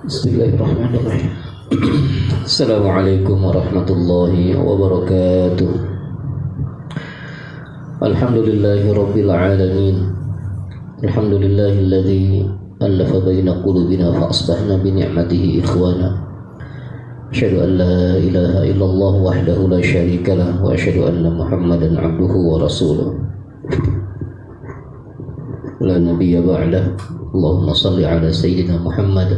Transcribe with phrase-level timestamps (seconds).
[0.00, 1.30] Bismillahirrahmanirrahim
[2.42, 5.70] Assalamualaikum warahmatullahi wabarakatuh
[8.02, 9.96] Alhamdulillahi rabbil alamin
[11.04, 12.48] Alhamdulillahilladzi
[12.82, 16.16] alafa baina qulubina fa asbahna bi ni'matihi ikhwana
[17.30, 22.66] Asyhadu an la ilaha illallah wahdahu la syarika lah wa asyhadu anna Muhammadan abduhu wa
[22.66, 23.14] rasuluh
[25.78, 29.30] La nabiyya ba'dah اللهم صل على سيدنا محمد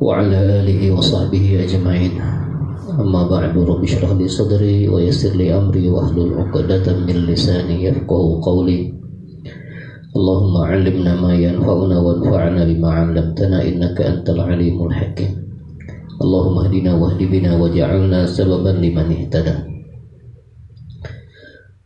[0.00, 2.14] وعلى آله وصحبه أجمعين.
[2.88, 8.80] أما بعد رب اشرح لي صدري ويسر لي أمري واحلل عقدة من لساني يفقه قولي.
[10.16, 15.32] اللهم علمنا ما ينفعنا وانفعنا بما علمتنا إنك أنت العليم الحكيم.
[16.22, 19.77] اللهم اهدنا واهد بنا واجعلنا سببا لمن اهتدى.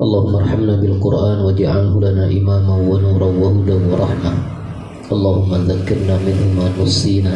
[0.03, 4.33] اللهم ارحمنا بالقرآن واجعله لنا إماما ونورا وهدى ورحمة.
[5.15, 7.35] اللهم ذكرنا منه ما نسينا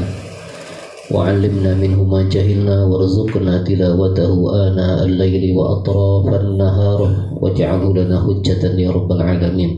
[1.14, 4.32] وعلمنا منه ما جهلنا وارزقنا تلاوته
[4.66, 7.00] آناء الليل وأطراف النهار
[7.42, 9.70] واجعله لنا حجة يا رب العالمين.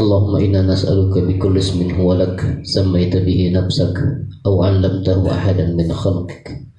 [0.00, 3.96] اللهم إنا نسألك بكل اسم هو لك سميت به نفسك
[4.46, 6.75] أو علمته أحدا من خلقك.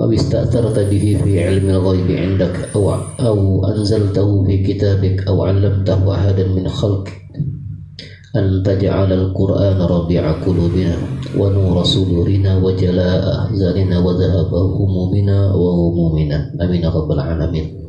[0.00, 2.90] أو استأثرت به في علم الغيب عندك أو,
[3.20, 7.12] أو أنزلته في كتابك أو علمته أحدا من خلقك
[8.36, 10.96] أن تجعل القرآن ربيع قلوبنا
[11.36, 17.82] ونور صدورنا وجلاء أحزاننا وذهاب همومنا وغمومنا أمين رب العالمين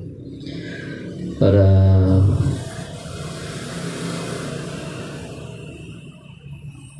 [1.43, 1.67] para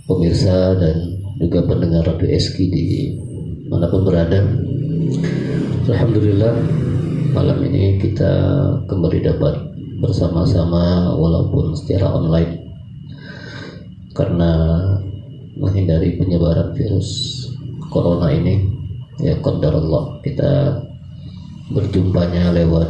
[0.04, 0.98] pemirsa dan
[1.40, 3.16] juga pendengar Radio SK di
[3.72, 4.67] manapun berada.
[5.89, 6.53] Alhamdulillah
[7.33, 8.29] malam ini kita
[8.85, 9.57] kembali dapat
[10.05, 12.61] bersama-sama walaupun secara online.
[14.13, 14.53] Karena
[15.57, 17.09] menghindari penyebaran virus
[17.89, 18.69] corona ini
[19.25, 20.77] ya qadar Allah kita
[21.73, 22.89] berjumpanya lewat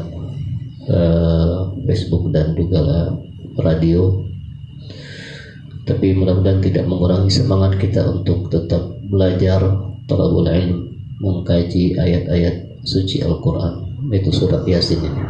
[0.90, 3.14] uh, Facebook dan juga
[3.62, 4.26] radio.
[5.86, 13.84] Tapi mudah-mudahan tidak mengurangi semangat kita untuk tetap belajar talabul ilm mengkaji ayat-ayat suci Al-Quran.
[14.08, 15.22] Itu surat Yasin ini.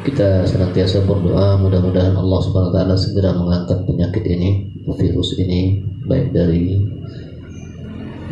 [0.00, 6.32] Kita senantiasa berdoa mudah-mudahan Allah Subhanahu wa taala segera mengangkat penyakit ini virus ini baik
[6.32, 6.80] dari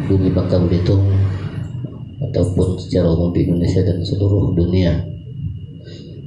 [0.09, 1.05] bumi Bangka Belitung
[2.25, 4.97] ataupun secara umum di Indonesia dan seluruh dunia.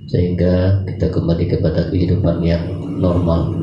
[0.06, 2.62] Sehingga kita kembali kepada kehidupan yang
[3.02, 3.58] normal.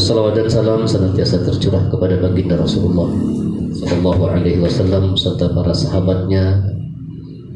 [0.00, 3.37] Salawat dan salam senantiasa tercurah kepada baginda Rasulullah
[3.78, 6.74] Sallallahu Alaihi Wasallam serta para sahabatnya,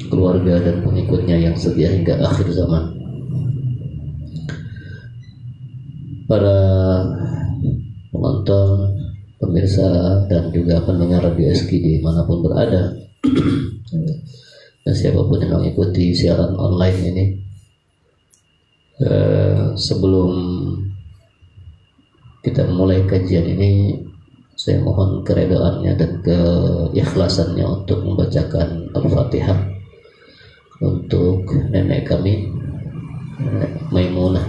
[0.07, 2.95] keluarga dan pengikutnya yang setia hingga akhir zaman.
[6.31, 6.59] Para
[8.15, 8.95] penonton,
[9.43, 12.95] pemirsa dan juga pendengar radio SK mana pun berada
[14.87, 17.25] dan siapa pun yang mengikuti siaran online ini
[19.03, 20.31] uh, sebelum
[22.47, 23.99] kita mulai kajian ini
[24.55, 29.59] saya mohon keredaannya dan keikhlasannya untuk membacakan Al-Fatihah
[30.83, 32.51] untuk nenek kami
[33.91, 34.45] Maimunah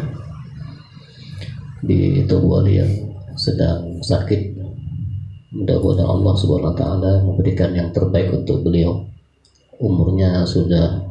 [1.83, 2.89] di tubuh yang
[3.35, 4.55] sedang sakit.
[5.53, 9.03] Mudah-mudahan Allah subhanahu wa ta'ala memberikan yang terbaik untuk beliau.
[9.77, 11.01] Umurnya sudah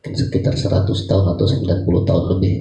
[0.00, 2.54] sekitar 100 tahun atau 90 tahun lebih.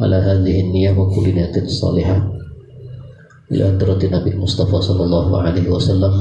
[0.00, 2.35] Ala hadihin niyah wa kulinatin salihah.
[3.51, 6.13] إلى حضرة النبي المصطفى صلى الله عليه وسلم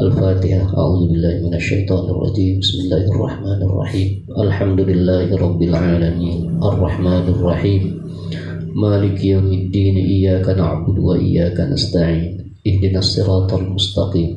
[0.00, 7.24] الفاتحة أعوذ بالله من الشيطان الرجيم بسم الله الرحمن الرحيم الحمد لله رب العالمين الرحمن
[7.34, 7.82] الرحيم
[8.74, 12.24] مالك يوم الدين إياك نعبد وإياك نستعين
[12.66, 14.30] اهدنا الصراط المستقيم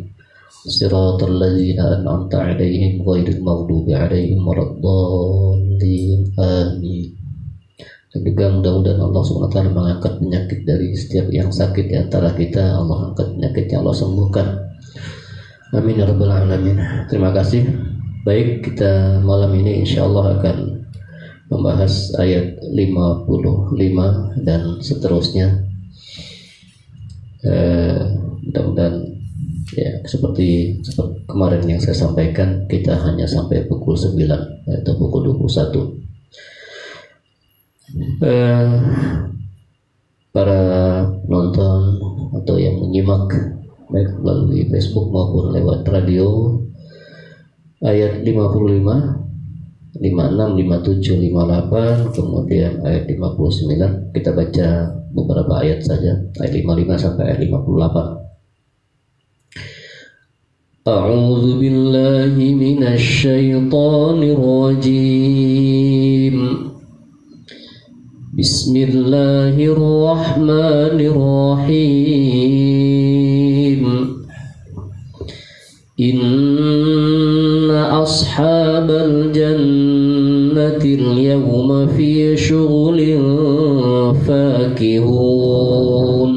[0.68, 7.17] صراط الذين أنعمت عليهم غير المغضوب عليهم ولا الضالين آمين
[8.08, 12.81] dan juga mudah-mudahan Allah SWT mengangkat penyakit dari setiap yang sakit di antara kita.
[12.81, 14.46] Allah angkat penyakitnya Allah sembuhkan.
[15.76, 16.81] Amin ya rabbal alamin.
[17.12, 17.69] Terima kasih.
[18.25, 20.56] Baik kita malam ini insya Allah akan
[21.52, 23.76] membahas ayat 55
[24.40, 25.69] dan seterusnya.
[27.44, 28.00] Eh,
[28.49, 29.04] mudah-mudahan
[29.76, 34.16] ya seperti, seperti kemarin yang saya sampaikan kita hanya sampai pukul 9
[34.64, 36.07] atau pukul 21
[38.21, 38.69] eh,
[40.33, 40.62] para
[41.30, 42.01] nonton
[42.42, 43.30] atau yang menyimak
[43.94, 46.57] baik melalui Facebook maupun lewat radio
[47.86, 49.21] ayat 55
[49.94, 57.45] 56, 57, 58, kemudian ayat 59 kita baca beberapa ayat saja ayat 55 sampai ayat
[57.45, 58.25] 58.
[60.83, 66.36] أعوذ بالله من الشيطان الرجيم
[68.38, 72.23] بسم الله الرحمن الرحيم.
[76.00, 82.99] إن أصحاب الجنة اليوم في شغل
[84.26, 86.32] فاكهون.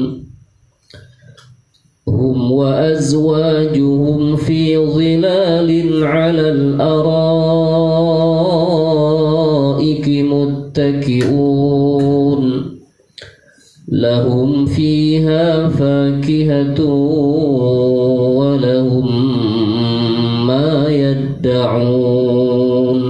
[2.08, 7.22] هم وأزواجهم في ظلال على الأرائك
[10.08, 11.81] متكئون.
[13.91, 16.83] لهم فيها فاكهة
[18.39, 19.07] ولهم
[21.37, 23.01] يدعون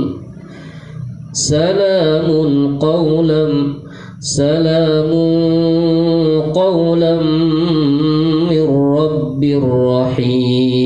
[1.32, 2.30] سلام
[2.78, 3.44] قولا
[4.20, 5.12] سلام
[6.54, 7.22] قولا
[8.50, 8.66] من
[8.98, 9.42] رب
[9.88, 10.78] رحيم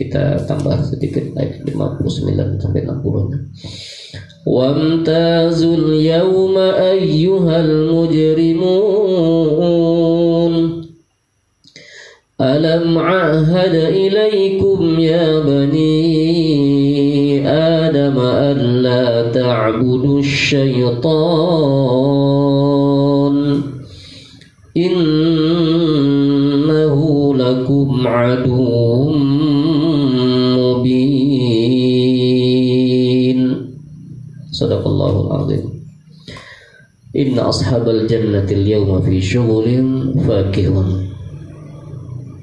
[0.00, 3.93] kita tambah sedikit ayat 59 sampai 60
[4.45, 9.05] وامتازوا اليوم أيها المجرمون.
[12.41, 15.95] ألم عهد إليكم يا بني
[17.49, 21.75] آدم ألا تعبدوا الشيطان؟
[24.77, 26.15] إنه
[27.35, 29.24] لكم عدو
[34.55, 35.63] Sadaqallahul azim.
[37.11, 41.11] Inna ashabal jannatil al-yawma fi syughulin fakihun.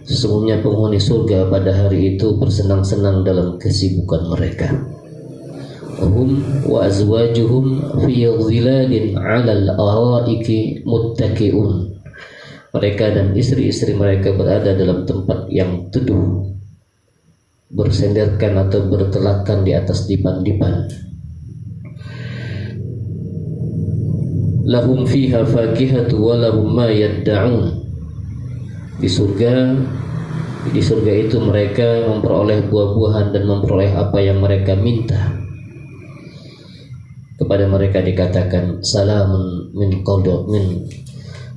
[0.04, 4.76] Sesungguhnya penghuni surga pada hari itu bersenang-senang dalam kesibukan mereka.
[6.04, 11.94] Hum wa azwajuhum fi dhilalin 'alal araiki muttaki'un
[12.72, 16.48] Mereka dan istri-istri mereka berada dalam tempat yang teduh
[17.72, 20.88] bersenderkan atau bertelakkan di atas dipan-dipan
[24.62, 27.82] Lahum fiha fakihatu wa lahum ma yadda'un.
[29.02, 29.74] Di surga
[30.70, 35.34] di surga itu mereka memperoleh buah-buahan dan memperoleh apa yang mereka minta.
[37.34, 40.86] Kepada mereka dikatakan salamun min qawla min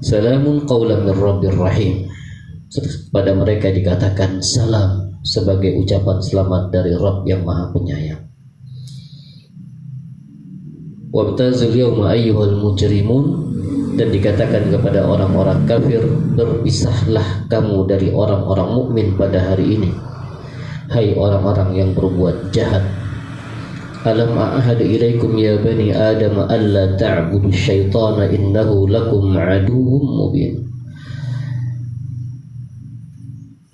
[0.02, 2.10] salamun qawlan min rabbir rahim.
[2.74, 8.25] Kepada mereka dikatakan salam sebagai ucapan selamat dari Rabb yang Maha Penyayang
[11.15, 13.56] wabtazil yawma ayyuhal mujrimun
[13.95, 16.03] dan dikatakan kepada orang-orang kafir
[16.35, 19.95] berpisahlah kamu dari orang-orang mukmin pada hari ini.
[20.91, 22.83] Hai orang-orang yang berbuat jahat
[24.06, 30.61] alam a'had ilaikum ya bani adam alla ta'budu syaitana innahu lakum aduwwum mubin?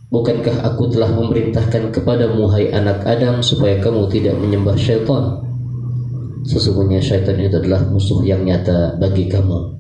[0.08, 5.51] Bukankah aku telah memerintahkan kepadamu hai anak Adam supaya kamu tidak menyembah syaitan?
[6.42, 9.78] Sesungguhnya syaitan itu adalah musuh yang nyata bagi kamu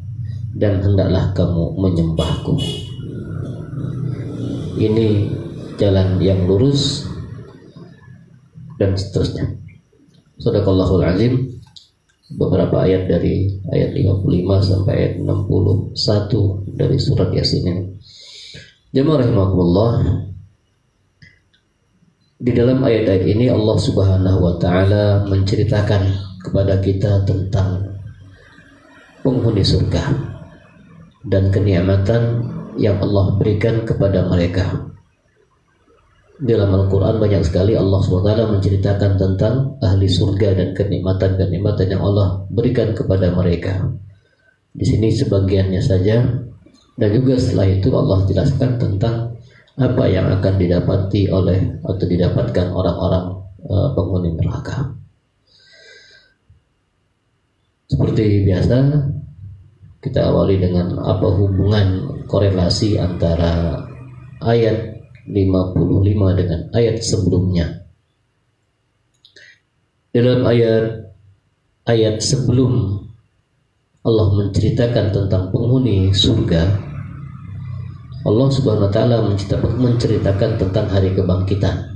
[0.55, 2.53] dan hendaklah kamu menyembahku.
[4.77, 5.07] Ini
[5.81, 7.09] jalan yang lurus
[8.77, 9.57] dan seterusnya.
[10.41, 11.33] Sadaqallahul azim
[12.37, 17.83] beberapa ayat dari ayat 55 sampai ayat 61 dari surat Yasin ini.
[18.91, 19.91] Jemaah rahimakumullah
[22.41, 27.97] di dalam ayat-ayat ini Allah Subhanahu wa taala menceritakan kepada kita tentang
[29.21, 30.03] penghuni surga
[31.29, 32.49] dan kenikmatan
[32.81, 34.89] yang Allah berikan kepada mereka.
[36.41, 42.97] Dalam Al-Quran banyak sekali Allah SWT menceritakan tentang ahli surga dan kenikmatan-kenikmatan yang Allah berikan
[42.97, 43.93] kepada mereka.
[44.73, 46.17] Di sini sebagiannya saja
[46.97, 49.37] dan juga setelah itu Allah jelaskan tentang
[49.77, 53.25] apa yang akan didapati oleh atau didapatkan orang-orang
[53.69, 55.00] uh, penghuni neraka.
[57.91, 59.03] Seperti biasa
[59.99, 63.83] kita awali dengan apa hubungan korelasi antara
[64.39, 64.95] ayat
[65.27, 67.83] 55 dengan ayat sebelumnya.
[70.15, 71.11] Dalam ayat
[71.83, 73.03] ayat sebelum
[74.07, 76.63] Allah menceritakan tentang penghuni surga,
[78.23, 79.19] Allah Subhanahu wa taala
[79.75, 81.90] menceritakan tentang hari kebangkitan.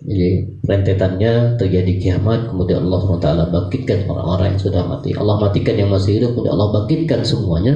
[0.00, 5.12] Jadi rentetannya terjadi kiamat, kemudian Allah SWT bangkitkan orang-orang yang sudah mati.
[5.12, 7.74] Allah matikan yang masih hidup, kemudian Allah bangkitkan semuanya.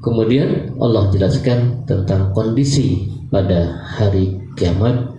[0.00, 5.10] Kemudian Allah jelaskan tentang kondisi pada hari kiamat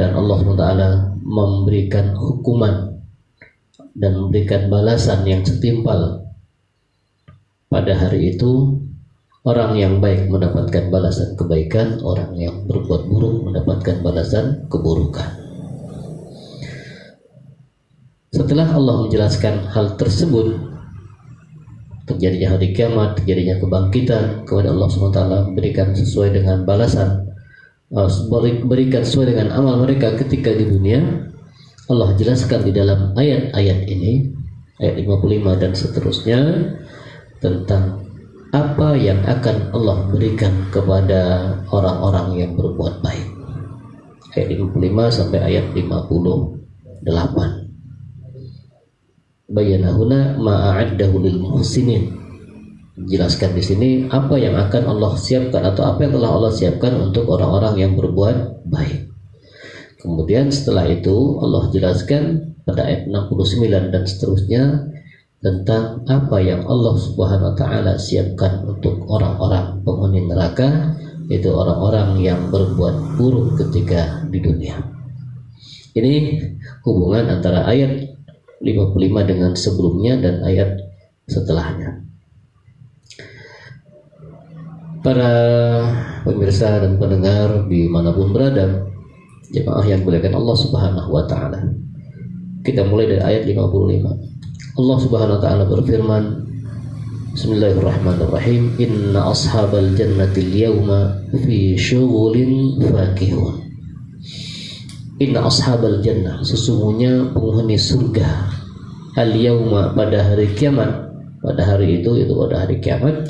[0.00, 0.66] dan Allah SWT
[1.22, 3.04] memberikan hukuman
[3.92, 6.24] dan memberikan balasan yang setimpal
[7.68, 8.80] pada hari itu
[9.46, 15.30] orang yang baik mendapatkan balasan kebaikan orang yang berbuat buruk mendapatkan balasan keburukan.
[18.28, 20.68] Setelah Allah menjelaskan hal tersebut
[22.08, 25.20] terjadinya hari kiamat terjadinya kebangkitan kepada Allah SWT
[25.52, 27.28] berikan sesuai dengan balasan
[27.92, 28.08] uh,
[28.64, 31.28] berikan sesuai dengan amal mereka ketika di dunia
[31.92, 34.32] Allah jelaskan di dalam ayat-ayat ini
[34.80, 36.40] ayat 55 dan seterusnya
[37.44, 38.07] tentang
[38.48, 43.28] apa yang akan Allah berikan kepada orang-orang yang berbuat baik.
[44.32, 47.12] Ayat 55 sampai ayat 58.
[49.48, 52.16] Bayanahuna ma'a'addahu lil muhsinin.
[52.98, 57.30] Jelaskan di sini apa yang akan Allah siapkan atau apa yang telah Allah siapkan untuk
[57.30, 59.08] orang-orang yang berbuat baik.
[59.98, 64.62] Kemudian setelah itu Allah jelaskan pada ayat 69 dan seterusnya
[65.38, 70.98] tentang apa yang Allah Subhanahu wa taala siapkan untuk orang-orang penghuni neraka
[71.30, 74.82] yaitu orang-orang yang berbuat buruk ketika di dunia.
[75.94, 76.42] Ini
[76.82, 78.18] hubungan antara ayat
[78.58, 80.74] 55 dengan sebelumnya dan ayat
[81.30, 82.02] setelahnya.
[84.98, 85.32] Para
[86.26, 88.82] pemirsa dan pendengar di mana pun berada,
[89.54, 91.62] jemaah yang dimuliakan Allah Subhanahu wa taala.
[92.66, 94.27] Kita mulai dari ayat 55.
[94.78, 96.24] Allah Subhanahu wa taala berfirman
[97.34, 98.78] Bismillahirrahmanirrahim.
[98.78, 103.58] Inna ashabal jannati al-yawma fi syughulin fakihun.
[105.18, 108.54] Inna ashabal jannah sesungguhnya penghuni surga.
[109.18, 111.10] Al-yawma pada hari kiamat.
[111.42, 113.26] Pada hari itu itu pada hari kiamat.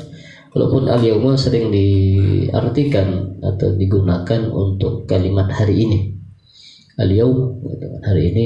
[0.53, 6.13] Walaupun al-yawma sering diartikan atau digunakan untuk kalimat hari ini.
[7.01, 7.57] Al-yawm
[8.05, 8.45] hari ini.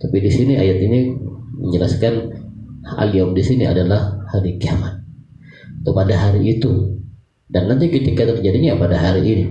[0.00, 1.27] Tapi di sini ayat ini
[1.58, 2.14] menjelaskan
[2.96, 5.02] al yaum di sini adalah hari kiamat.
[5.82, 6.98] Atau pada hari itu.
[7.48, 9.46] Dan nanti ketika terjadinya pada hari ini.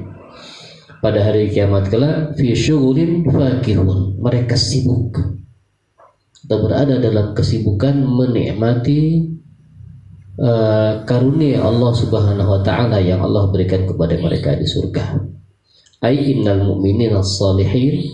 [0.98, 3.28] Pada hari kiamat kelak fi syughulin
[4.18, 5.14] mereka sibuk.
[6.48, 9.30] Atau berada dalam kesibukan menikmati
[10.42, 15.22] uh, karunia Allah Subhanahu wa taala yang Allah berikan kepada mereka di surga.
[16.06, 18.06] Ai innal mu'minina as-salihin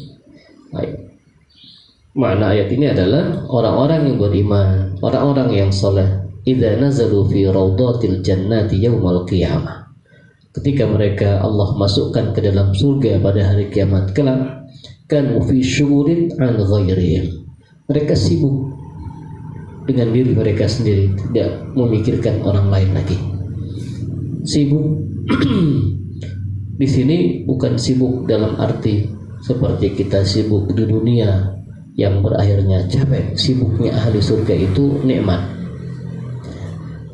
[2.13, 6.05] Makna ayat ini adalah orang-orang yang beriman, orang-orang yang soleh.
[6.45, 9.89] Idza nazalu fi rawdatil jannati yaumal qiyamah.
[10.53, 14.69] Ketika mereka Allah masukkan ke dalam surga pada hari kiamat kelak,
[15.09, 17.49] kan fi syugurin an ghairihim.
[17.89, 18.77] Mereka sibuk
[19.89, 23.17] dengan diri mereka sendiri, tidak memikirkan orang lain lagi.
[24.45, 24.85] Sibuk
[26.81, 29.09] di sini bukan sibuk dalam arti
[29.41, 31.62] seperti kita sibuk di dunia
[31.93, 35.41] yang berakhirnya capek sibuknya ahli surga itu nikmat.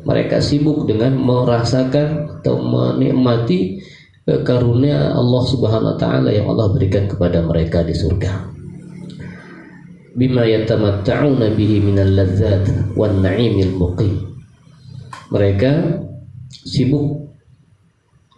[0.00, 3.84] Mereka sibuk dengan merasakan atau menikmati
[4.24, 8.48] karunia Allah Subhanahu wa taala yang Allah berikan kepada mereka di surga.
[10.16, 14.34] Bima yatamatta'una bihi minal ladzat wan na'imil muqim.
[15.30, 16.02] Mereka
[16.50, 17.29] sibuk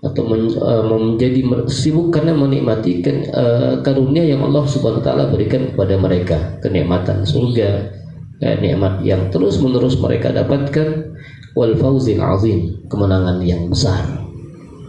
[0.03, 5.25] atau men, uh, menjadi sibuk karena menikmati ken, uh, karunia yang Allah Subhanahu wa taala
[5.31, 7.87] berikan kepada mereka, kenikmatan surga,
[8.43, 11.15] uh, nikmat yang terus-menerus mereka dapatkan
[11.55, 14.03] wal fauzil azim, kemenangan yang besar.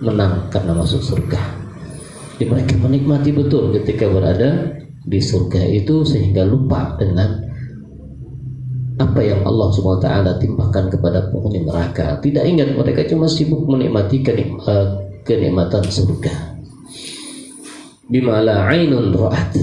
[0.01, 1.39] Menang karena masuk surga.
[2.35, 7.37] Jadi mereka menikmati betul ketika berada di surga itu sehingga lupa dengan
[8.97, 12.17] apa yang Allah Subhanahu wa taala timpakan kepada penghuni neraka.
[12.17, 16.53] Tidak ingat mereka cuma sibuk menikmati kenikmatan kenikmatan surga
[18.11, 19.55] bima la ainun ra'at.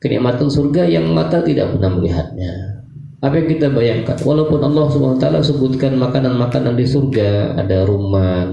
[0.00, 2.80] Kenikmatan surga yang mata tidak pernah melihatnya.
[3.20, 4.16] Apa yang kita bayangkan?
[4.24, 8.48] Walaupun Allah SWT sebutkan makanan-makanan di surga ada rumah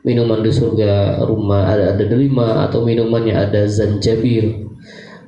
[0.00, 4.64] minuman di surga rumah ada ada delima atau minumannya ada zanjabil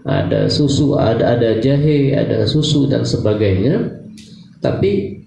[0.09, 4.01] ada susu ada ada jahe ada susu dan sebagainya.
[4.65, 5.21] Tapi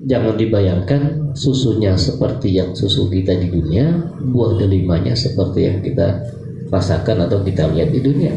[0.00, 3.90] Jangan dibayangkan susunya seperti yang susu kita di dunia,
[4.30, 6.22] buah delimanya seperti yang kita
[6.70, 8.32] rasakan atau kita lihat di dunia.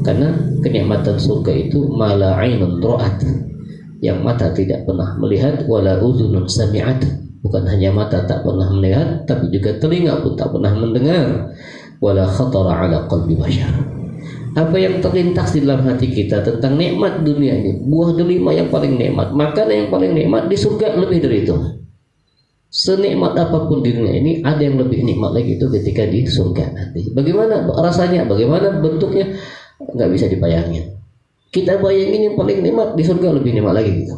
[0.00, 0.32] Karena
[0.64, 3.20] kenikmatan surga itu mala ainun ro'at
[4.00, 7.04] yang mata tidak pernah melihat wala udhunun sami'at.
[7.40, 11.52] Bukan hanya mata tak pernah melihat tapi juga telinga pun tak pernah mendengar.
[12.00, 13.72] Wala khatara ala qalbi bashar.
[14.50, 17.86] Apa yang terlintas di dalam hati kita tentang nikmat dunia ini?
[17.86, 21.79] Buah delima yang paling nikmat makanan yang paling nikmat di surga lebih dari itu
[22.70, 27.10] senikmat apa pun dirinya ini ada yang lebih nikmat lagi itu ketika di surga nanti.
[27.10, 29.34] Bagaimana rasanya, bagaimana bentuknya
[29.82, 30.94] nggak bisa dibayangin.
[31.50, 34.14] Kita bayangin yang paling nikmat di surga lebih nikmat lagi gitu.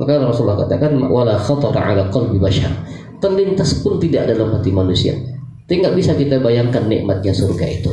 [0.00, 2.72] Maka Rasulullah katakan wala khatara ala qalbi bashar.
[3.20, 5.12] Terlintas pun tidak dalam hati manusia.
[5.68, 7.92] Tidak bisa kita bayangkan nikmatnya surga itu.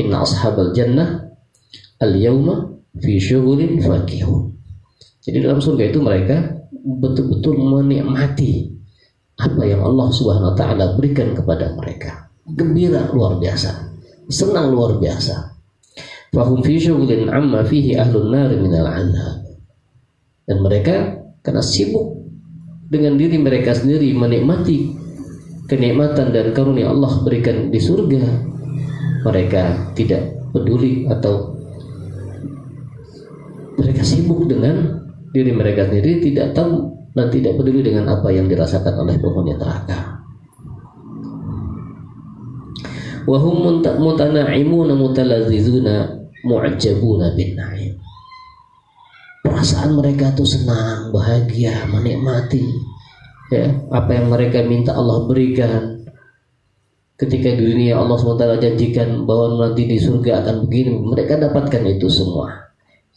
[0.00, 1.28] Inna ashabal jannah
[2.00, 4.56] al-yawma fi syughulin fakihun.
[5.22, 8.72] Jadi dalam surga itu mereka betul-betul menikmati
[9.38, 12.28] apa yang Allah Subhanahu wa taala berikan kepada mereka.
[12.48, 13.92] Gembira luar biasa,
[14.26, 15.58] senang luar biasa.
[16.34, 19.48] Fahum fi syughlin amma fihi ahlun nar minal azab.
[20.48, 22.24] Dan mereka karena sibuk
[22.88, 24.96] dengan diri mereka sendiri menikmati
[25.68, 28.24] kenikmatan dan karunia Allah berikan di surga,
[29.28, 31.52] mereka tidak peduli atau
[33.76, 38.94] mereka sibuk dengan diri mereka sendiri tidak tahu dan tidak peduli dengan apa yang dirasakan
[39.04, 40.22] oleh penghuni neraka.
[43.28, 45.94] Wahum mutana'imuna mutalazizuna
[46.48, 47.94] mu'ajabuna bin na'im.
[49.44, 52.64] Perasaan mereka tuh senang, bahagia, menikmati
[53.52, 56.04] ya, apa yang mereka minta Allah berikan.
[57.18, 62.67] Ketika dunia Allah SWT janjikan bahwa nanti di surga akan begini, mereka dapatkan itu semua.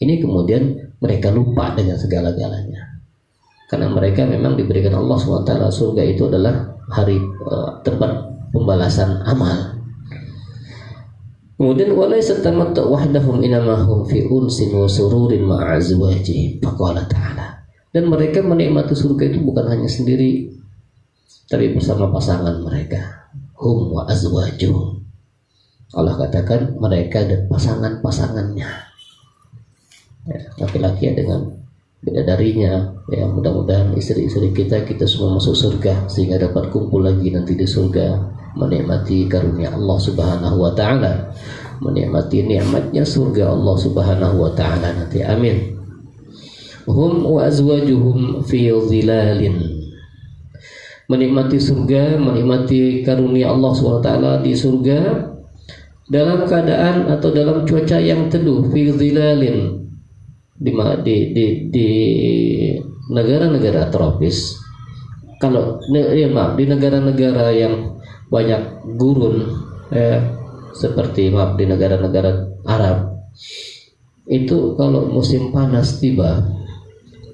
[0.02, 2.98] Ini kemudian mereka lupa dengan segala-galanya.
[3.70, 7.16] Karena mereka memang diberikan Allah SWT surga itu adalah hari
[7.46, 7.80] uh,
[8.52, 9.80] pembalasan amal.
[11.56, 17.62] Kemudian walaysa tamattu wahdahum inamahum fi unsin wa sururin ma'azwajihim faqala ta'ala.
[17.94, 20.50] Dan mereka menikmati surga itu bukan hanya sendiri
[21.46, 23.30] tapi bersama pasangan mereka.
[23.56, 25.00] Hum wa azwajuhum.
[25.92, 28.64] Allah katakan mereka dan pasangan-pasangannya.
[28.64, 28.91] Ya,
[30.58, 31.40] laki-laki ya, dengan
[32.02, 37.62] bidadarinya ya mudah-mudahan istri-istri kita kita semua masuk surga sehingga dapat kumpul lagi nanti di
[37.62, 38.18] surga
[38.58, 41.32] menikmati karunia Allah Subhanahu wa taala.
[41.82, 45.18] Menikmati nikmatnya surga Allah Subhanahu wa taala nanti.
[45.24, 45.74] Amin.
[46.86, 49.56] Hum wa azwajuhum fi zilalin.
[51.10, 55.26] Menikmati surga menikmati karunia Allah Subhanahu wa taala di surga
[56.06, 59.81] dalam keadaan atau dalam cuaca yang teduh fi zilalin
[60.62, 60.70] di
[61.02, 61.88] di di, di
[63.10, 64.62] negara-negara tropis
[65.42, 67.98] kalau ya maaf di negara-negara yang
[68.30, 69.42] banyak gurun
[69.90, 70.22] ya,
[70.70, 73.26] seperti maaf di negara-negara Arab
[74.30, 76.46] itu kalau musim panas tiba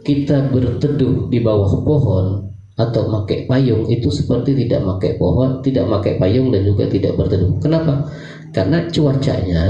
[0.09, 6.14] kita berteduh di bawah pohon atau pakai payung itu seperti tidak pakai pohon, tidak pakai
[6.17, 7.59] payung dan juga tidak berteduh.
[7.59, 8.07] Kenapa?
[8.55, 9.64] Karena cuacanya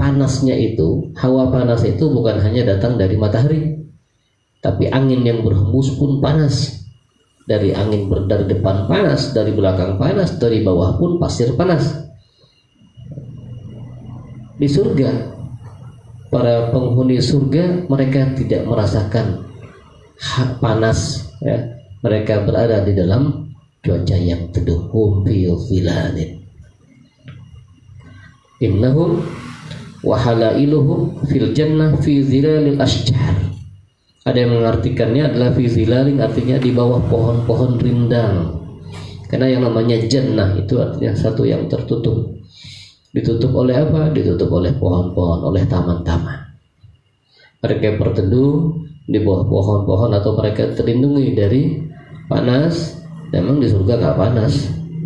[0.00, 3.76] panasnya itu, hawa panas itu bukan hanya datang dari matahari,
[4.64, 6.80] tapi angin yang berhembus pun panas.
[7.44, 11.98] Dari angin dari depan panas, dari belakang panas, dari bawah pun pasir panas.
[14.56, 15.10] Di surga,
[16.30, 19.50] para penghuni surga mereka tidak merasakan
[20.62, 21.76] panas, ya.
[22.00, 24.88] mereka berada di dalam cuaca yang teduh.
[24.94, 25.26] Hum
[28.60, 29.24] Innahum
[30.00, 33.36] wahalailuhum fil jannah fi zilalil ashjar.
[34.20, 38.60] Ada yang mengartikannya adalah fi zilalin artinya di bawah pohon-pohon rindang.
[39.30, 42.36] Karena yang namanya jannah itu artinya satu yang tertutup.
[43.10, 44.12] Ditutup oleh apa?
[44.14, 46.50] ditutup oleh pohon-pohon oleh taman-taman.
[47.60, 48.76] Mereka berteduh
[49.10, 51.62] di bawah pohon-pohon atau mereka terlindungi dari
[52.30, 53.02] panas
[53.34, 54.54] memang di surga nggak panas.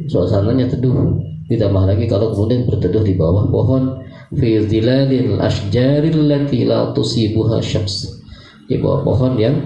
[0.04, 1.16] Suasananya teduh.
[1.48, 8.20] Ditambah lagi kalau kemudian berteduh di bawah pohon fi zilalil ashjaril lati la tusibuha syams.
[8.64, 9.56] Di bawah pohon yang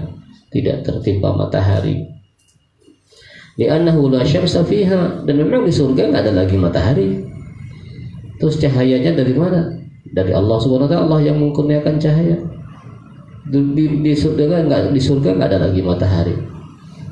[0.53, 2.05] tidak tertimpa matahari.
[3.59, 5.25] Li'annahu la syamsa fiha.
[5.25, 7.09] Dan memang di surga nggak ada lagi matahari.
[8.39, 9.67] Terus cahayanya dari mana?
[10.09, 12.37] Dari Allah subhanahu wa ta'ala Allah yang mengkurniakan cahaya.
[13.49, 16.35] Di, di, di surga nggak di surga nggak ada lagi matahari.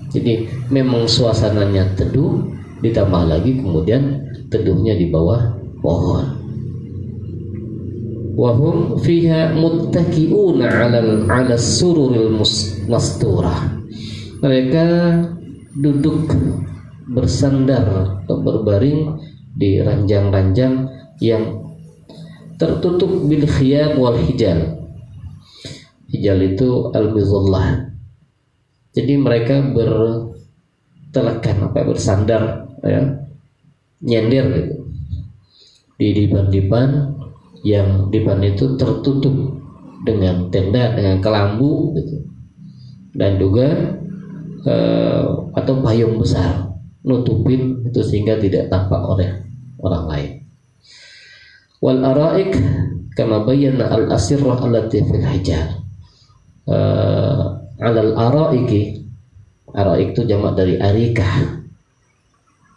[0.07, 2.47] Jadi memang suasananya teduh
[2.79, 6.37] ditambah lagi kemudian teduhnya di bawah pohon
[8.38, 12.38] wahum fiha muttaki'una 'ala 'ala sururil
[12.86, 13.82] masturah.
[14.38, 14.86] Mereka
[15.73, 16.30] duduk
[17.10, 19.17] bersandar atau berbaring
[19.58, 20.86] di ranjang-ranjang
[21.17, 21.65] yang
[22.62, 24.86] tertutup bil khiyam wal hijal.
[26.13, 27.88] Hijal itu al mizullah
[28.97, 33.21] jadi mereka bertelekan apa bersandar ya.
[34.02, 34.89] Nyender gitu.
[36.02, 37.16] Di dipan-dipan
[37.65, 39.33] yang di depan itu tertutup
[40.05, 42.17] dengan tenda dengan kelambu gitu.
[43.17, 43.97] Dan juga
[44.67, 45.25] uh,
[45.57, 46.69] atau payung besar
[47.01, 49.29] nutupin itu sehingga tidak tampak oleh
[49.81, 50.31] orang lain.
[51.81, 52.51] Wal araik
[53.17, 55.81] kama bayyana al asirrah allati fil hijar
[56.69, 59.01] uh, alal araiki
[59.73, 61.65] araik itu jamak dari arikah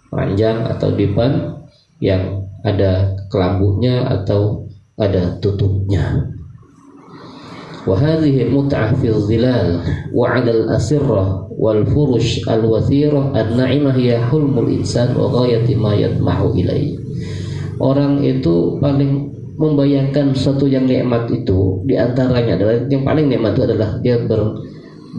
[0.08, 1.60] panjang atau dipan
[2.00, 6.31] yang ada kelambunya atau ada tutupnya
[7.85, 9.79] وهذه المتعة في الظلال
[10.13, 16.97] وعلى الأسرة والفرش الوثيرة النعمة هي حلم الإنسان وغاية ما يطمح إليه
[17.77, 23.89] orang itu paling membayangkan satu yang nikmat itu diantaranya adalah yang paling nikmat itu adalah
[23.99, 24.63] dia ber,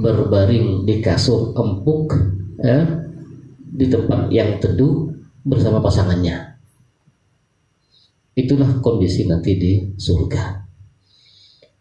[0.01, 2.17] berbaring di kasur empuk
[2.61, 2.85] ya,
[3.61, 5.09] di tempat yang teduh
[5.45, 6.50] bersama pasangannya
[8.46, 10.64] itulah kondisi nanti di surga.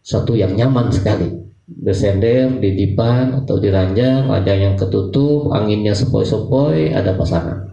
[0.00, 1.28] Satu yang nyaman sekali.
[1.70, 7.70] Bersender di dipan atau di ranjang ada yang ketutup anginnya sepoi-sepoi ada pasangan.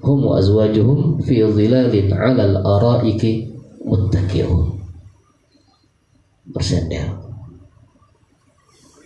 [0.00, 3.50] Hum wa azwajuhum fi dhilalin 'alal araiki
[3.82, 4.80] muttaqi'un
[6.50, 7.20] bersender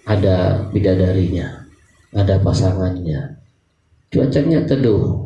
[0.04, 1.64] ada bidadarinya
[2.14, 3.42] ada pasangannya.
[4.12, 5.23] Cuacanya teduh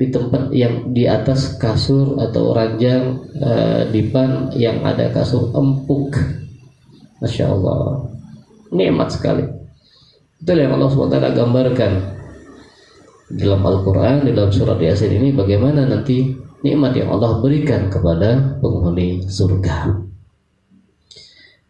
[0.00, 6.16] di tempat yang di atas kasur atau ranjang uh, dipan yang ada kasur empuk.
[7.20, 8.08] Masya Allah.
[8.72, 9.44] Nikmat sekali.
[10.40, 11.92] Itu yang Allah SWT gambarkan
[13.28, 16.32] dalam Al-Quran di dalam surat Yasin ini bagaimana nanti
[16.64, 20.00] nikmat yang Allah berikan kepada penghuni surga.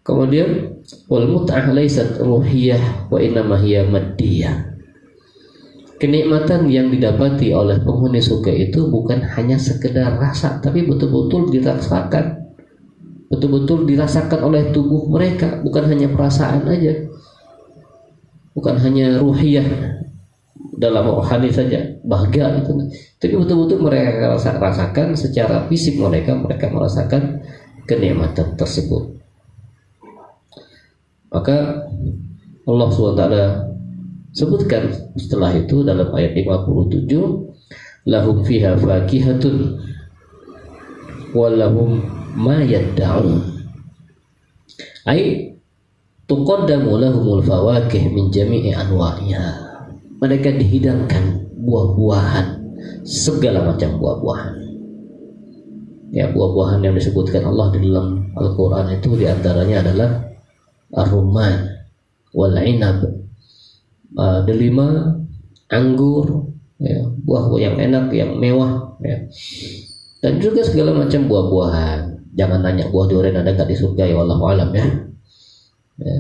[0.07, 0.79] Kemudian
[1.11, 3.59] wal mut'ah laysat ruhiyah wa innama
[3.91, 4.70] maddiyah
[6.01, 12.41] kenikmatan yang didapati oleh penghuni surga itu bukan hanya sekedar rasa tapi betul-betul dirasakan.
[13.31, 17.07] Betul-betul dirasakan oleh tubuh mereka bukan hanya perasaan aja.
[18.57, 19.63] Bukan hanya ruhiyah
[20.75, 22.75] dalam rohani saja bahagia itu.
[23.21, 27.45] Tapi betul-betul mereka rasakan secara fisik mereka mereka merasakan
[27.87, 29.21] kenikmatan tersebut.
[31.31, 31.87] Maka
[32.67, 33.70] Allah SWT
[34.35, 37.11] sebutkan setelah itu dalam ayat 57
[38.07, 39.77] lahum fiha fakihatun
[41.35, 42.03] walahum
[42.35, 43.43] ma yadda'un.
[45.07, 45.55] Ay
[46.31, 49.71] tuqaddamu lahumul fawakih min jami'i anwa'iha.
[50.21, 52.47] Mereka dihidangkan buah-buahan
[53.09, 54.55] segala macam buah-buahan.
[56.11, 60.11] Ya buah-buahan yang disebutkan Allah di dalam Al-Quran itu di antaranya adalah
[60.91, 61.87] ar-rumman
[62.35, 63.30] wal inab
[64.17, 65.19] uh, delima
[65.71, 69.29] anggur ya, buah yang enak yang mewah ya.
[70.25, 72.01] dan juga segala macam buah-buahan
[72.35, 74.87] jangan nanya buah durian ada nggak di surga ya Allah alam ya,
[76.01, 76.17] ya.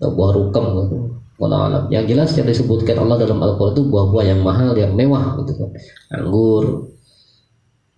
[0.00, 0.96] buah rukam gitu
[1.42, 5.36] Allah alam yang jelas yang disebutkan Allah dalam Al-Quran itu buah-buah yang mahal yang mewah
[5.42, 5.70] gitu
[6.14, 6.94] anggur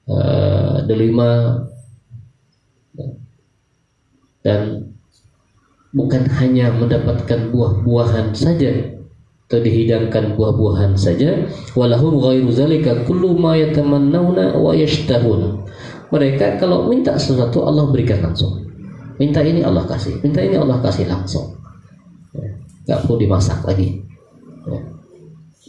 [0.08, 1.62] uh, delima
[2.96, 3.08] ya.
[4.40, 4.60] dan
[5.92, 8.95] bukan hanya mendapatkan buah-buahan saja
[9.46, 11.46] atau dihidangkan buah-buahan saja.
[11.78, 15.62] Walahum ghairu zalika kullu ma yatamannawna wa yashtahun.
[16.10, 18.58] Mereka kalau minta sesuatu Allah berikan langsung.
[19.22, 21.54] Minta ini Allah kasih minta ini Allah kasih langsung.
[22.34, 22.50] Ya.
[22.90, 24.02] nggak perlu dimasak lagi.
[24.66, 24.80] Ya.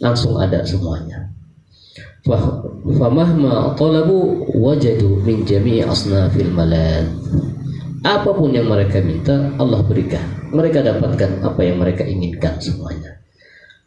[0.02, 1.30] langsung ada semuanya.
[2.98, 7.08] Famahma talabu wajadu min jami'i asnafil malad
[8.04, 10.22] apa pun yang mereka minta Allah berikan.
[10.50, 13.18] Mereka dapatkan apa yang mereka inginkan semuanya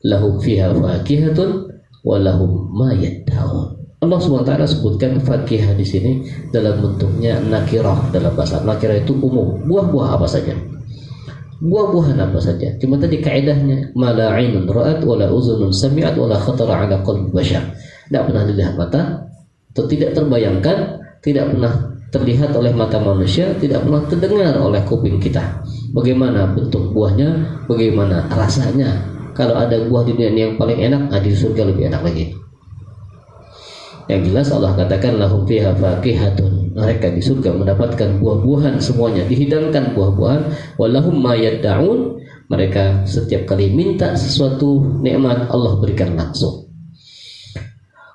[0.06, 1.70] lahum fiha fakihatun
[2.02, 8.58] wa lahum ma yadda'un Allah SWT sebutkan fakihah di sini dalam bentuknya nakirah dalam bahasa
[8.66, 10.58] nakirah itu umum buah-buah apa saja.
[11.62, 12.74] Buah-buahan apa saja.
[12.82, 17.62] Cuma tadi kaidahnya mala ainun ra'at wala uzunun sami'at wala khatara ala qalbi bashar.
[18.10, 19.30] Tidak pernah dilihat mata
[19.70, 25.62] atau tidak terbayangkan tidak pernah terlihat oleh mata manusia tidak pernah terdengar oleh kuping kita.
[25.94, 28.98] Bagaimana bentuk buahnya bagaimana rasanya
[29.42, 32.38] kalau ada buah dunia yang paling enak nah di surga lebih enak lagi
[34.12, 36.76] yang jelas Allah katakan lahum fiha fakihatun.
[36.76, 42.20] Mereka di surga mendapatkan buah-buahan semuanya, dihidangkan buah-buahan walahum ma yadda'un.
[42.52, 46.68] Mereka setiap kali minta sesuatu nikmat Allah berikan langsung.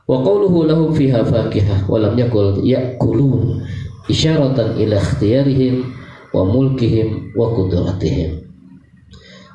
[0.05, 3.65] Wa qawluhu lahum fiha fakihah wa lam yakul ya'kulun
[4.13, 5.89] isyaratan ila ikhtiyarihim
[6.37, 8.45] wa mulkihim wa kudratihim.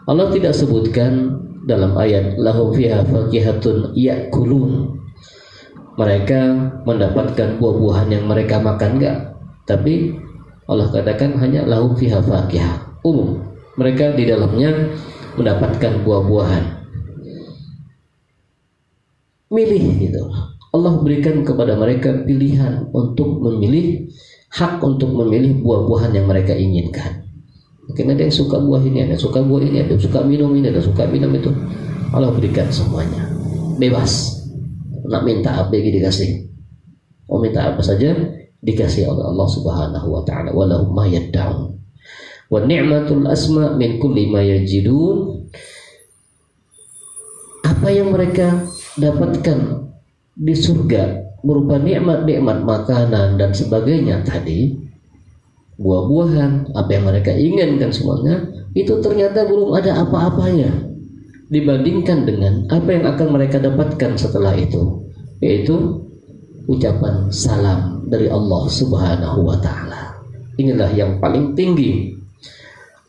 [0.09, 4.97] Allah tidak sebutkan dalam ayat lahum fiha fakihatun ya'kulun.
[5.99, 6.41] Mereka
[6.87, 9.17] mendapatkan buah-buahan yang mereka makan enggak?
[9.67, 10.15] Tapi
[10.65, 13.43] Allah katakan hanya lahum fiha fakihah umum.
[13.77, 14.95] Mereka di dalamnya
[15.35, 16.65] mendapatkan buah-buahan.
[19.51, 20.23] Milih gitu.
[20.71, 24.07] Allah berikan kepada mereka pilihan untuk memilih
[24.55, 27.20] hak untuk memilih buah-buahan yang mereka inginkan.
[27.89, 30.51] Mungkin ada yang suka buah ini, ada yang suka buah ini, ada yang suka minum
[30.53, 31.51] ini, ada yang suka minum itu.
[32.11, 33.23] Allah berikan semuanya.
[33.79, 34.41] Bebas.
[35.07, 36.51] Nak minta apa yang dikasih.
[37.27, 38.11] Mau minta apa saja
[38.61, 40.53] dikasih oleh Allah Subhanahu wa taala.
[40.53, 41.73] Walahum ma yad'un.
[42.51, 45.47] Wa ni'matul asma min kulli ma yajidun.
[47.63, 48.67] Apa yang mereka
[48.99, 49.87] dapatkan
[50.35, 54.90] di surga berupa nikmat-nikmat makanan dan sebagainya tadi
[55.79, 60.91] buah-buahan apa yang mereka inginkan semuanya itu ternyata belum ada apa-apanya
[61.51, 65.03] dibandingkan dengan apa yang akan mereka dapatkan setelah itu
[65.43, 66.07] yaitu
[66.71, 70.15] ucapan salam dari Allah Subhanahu wa taala.
[70.55, 72.15] Inilah yang paling tinggi.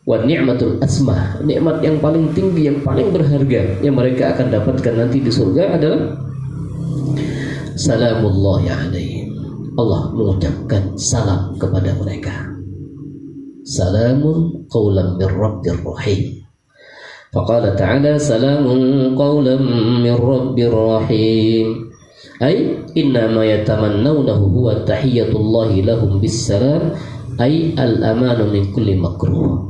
[0.03, 5.23] Wa ni'matul asma, nikmat yang paling tinggi yang paling berharga yang mereka akan dapatkan nanti
[5.23, 6.19] di surga adalah
[7.79, 9.31] salamullahi alaihim
[9.79, 12.52] Allah mengucapkan salam kepada mereka
[13.64, 16.38] salamun qawlan min rabbir rahim
[17.28, 18.64] فقال تعالى سلام
[19.12, 19.56] قولا
[20.00, 21.68] من رب رحيم
[22.42, 22.56] أي
[22.96, 26.82] إنما يتمنونه هو تحية الله لهم بالسلام
[27.40, 29.68] أي الأمان من كل مكروه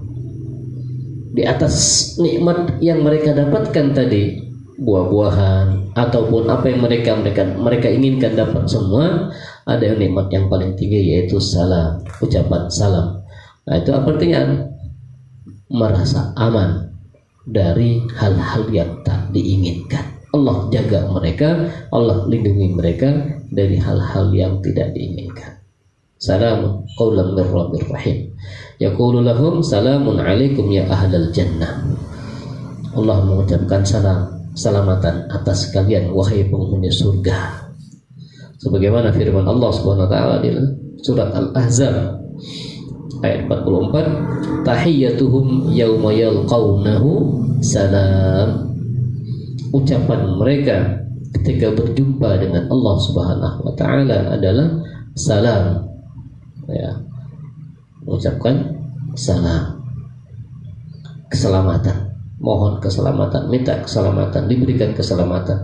[1.38, 1.74] di atas
[2.18, 4.42] nikmat yang mereka dapatkan tadi
[4.83, 9.31] buah-buahan ataupun apa yang mereka mereka mereka inginkan dapat semua
[9.62, 13.21] ada yang nikmat yang paling tinggi yaitu salam ucapan salam
[13.63, 14.41] nah itu artinya?
[15.73, 16.93] Merasa aman
[17.47, 20.06] dari hal-hal yang tak diinginkan.
[20.34, 23.10] Allah jaga mereka Allah lindungi mereka
[23.54, 25.62] dari hal-hal yang tidak diinginkan.
[26.17, 28.17] Salam qaulan min rahim.
[28.80, 31.84] Yaqulu lahum salamun alaikum ya ahlal jannah.
[32.93, 37.67] Allah mengucapkan salam keselamatan atas kalian wahai penghuni surga.
[38.62, 40.49] Sebagaimana firman Allah Subhanahu wa taala di
[41.04, 42.23] surat Al-Ahzab
[43.23, 47.09] ayat 44, tahiyyatuhum yauma yalqaunahu
[47.63, 48.69] salam.
[49.73, 51.01] Ucapan mereka
[51.39, 54.69] ketika berjumpa dengan Allah Subhanahu wa taala adalah
[55.17, 55.81] salam.
[56.69, 56.93] Ya.
[58.05, 58.77] Mengucapkan
[59.17, 59.81] salam.
[61.33, 65.63] Keselamatan mohon keselamatan, minta keselamatan, diberikan keselamatan.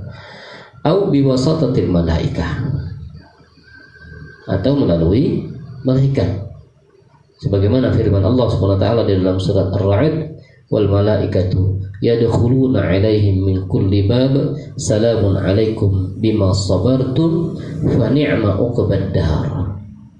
[0.88, 2.64] Au biwasatatil malaika.
[4.48, 5.46] Atau melalui
[5.84, 6.49] malaikat.
[7.40, 10.16] Sebagaimana firman Allah Subhanahu wa taala di dalam surat Ar-Ra'd,
[10.68, 17.56] wal malaikatu yadkhuluna 'alaihim min kulli bab salamun 'alaikum bima sabartum
[17.96, 19.48] fa ni'ma uqbad dar.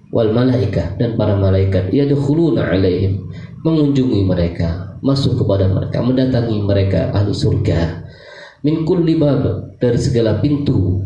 [0.10, 3.30] Wal malaika dan para malaikat yadkhuluna 'alaihim
[3.68, 8.10] mengunjungi mereka masuk kepada mereka, mendatangi mereka ahli surga.
[8.64, 11.04] Min kulli bab dari segala pintu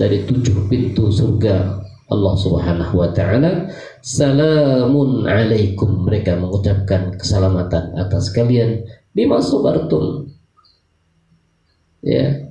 [0.00, 3.70] dari tujuh pintu surga Allah Subhanahu wa taala
[4.02, 6.04] salamun alaikum.
[6.04, 8.82] Mereka mengucapkan keselamatan atas kalian.
[9.14, 10.26] Bima sabartum
[12.02, 12.50] ya.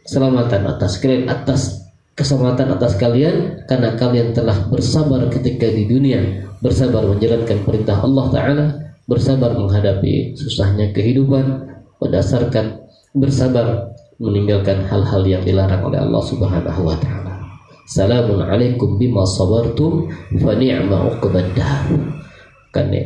[0.00, 1.80] Keselamatan atas kalian atas
[2.16, 8.66] keselamatan atas kalian karena kalian telah bersabar ketika di dunia bersabar menjalankan perintah Allah taala
[9.08, 11.64] bersabar menghadapi susahnya kehidupan
[11.96, 12.84] berdasarkan
[13.16, 17.29] bersabar meninggalkan hal-hal yang dilarang oleh Allah Subhanahu wa taala.
[17.90, 20.06] Salamun alaikum bima sabartum
[20.38, 21.90] fa ni'ma uqbaddar.
[22.70, 23.02] Kan ya,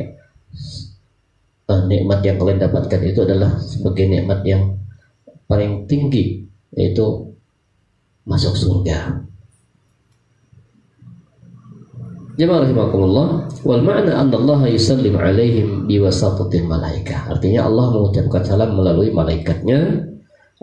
[1.89, 4.77] nikmat yang kalian dapatkan itu adalah sebagai nikmat yang
[5.49, 6.45] paling tinggi
[6.77, 7.33] yaitu
[8.29, 9.25] masuk surga.
[12.35, 17.31] Jemaah rahimakumullah wal ma'na anna Allah yusallim alaihim biwasatatil malaika.
[17.31, 20.13] Artinya Allah mengucapkan salam melalui malaikatnya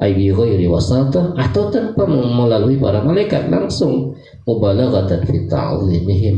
[0.01, 4.17] ay bi ghairi atau tanpa melalui para malaikat langsung
[4.49, 6.37] mubalaghatan fi ta'zimihim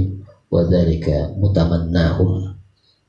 [0.51, 2.57] wa dzalika mutamannahum.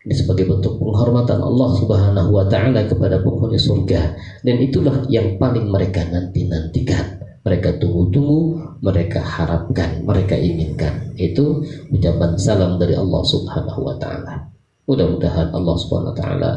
[0.05, 4.13] Ini sebagai bentuk penghormatan Allah Subhanahu wa taala kepada penghuni surga
[4.45, 11.13] dan itulah yang paling mereka nanti-nantikan mereka tunggu-tunggu, mereka harapkan, mereka inginkan.
[11.13, 11.61] Itu
[11.93, 14.49] ucapan salam dari Allah Subhanahu wa taala.
[14.89, 16.51] Mudah-mudahan Allah Subhanahu wa taala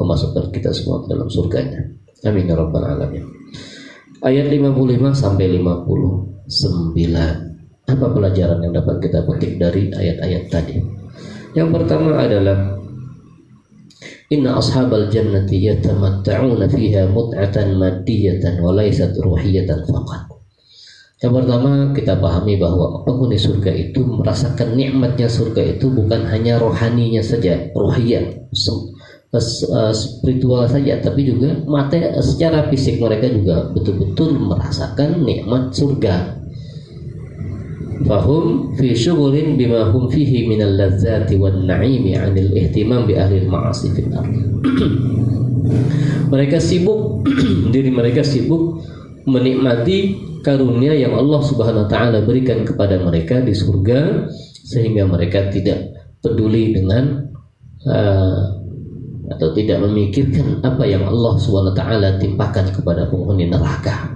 [0.00, 1.92] memasukkan kita semua ke dalam surganya.
[2.26, 3.22] Amin ya rabbal alamin.
[4.18, 6.50] Ayat 55 sampai 59.
[7.88, 10.82] Apa pelajaran yang dapat kita petik dari ayat-ayat tadi?
[11.54, 12.78] Yang pertama adalah
[14.28, 20.28] Inna ashabal jannati yatamatta'una fiha mut'atan maddiyatan wa laysat ruhiyatan faqat.
[21.18, 27.24] Yang pertama kita pahami bahwa penghuni surga itu merasakan nikmatnya surga itu bukan hanya rohaninya
[27.24, 28.52] saja, ruhiyah,
[29.92, 36.40] spiritual saja tapi juga mata secara fisik mereka juga betul-betul merasakan nikmat surga.
[38.08, 43.90] Fahum fi syughulin bima hum fihi min al-ladzati na'imi 'anil ihtimam bi ahli al-ma'asi
[46.32, 47.26] mereka sibuk
[47.74, 48.80] diri mereka sibuk
[49.28, 54.30] menikmati karunia yang Allah Subhanahu wa taala berikan kepada mereka di surga
[54.64, 57.28] sehingga mereka tidak peduli dengan
[57.84, 58.57] uh,
[59.28, 61.36] atau tidak memikirkan apa yang Allah
[61.76, 64.12] taala timpakan kepada penghuni neraka.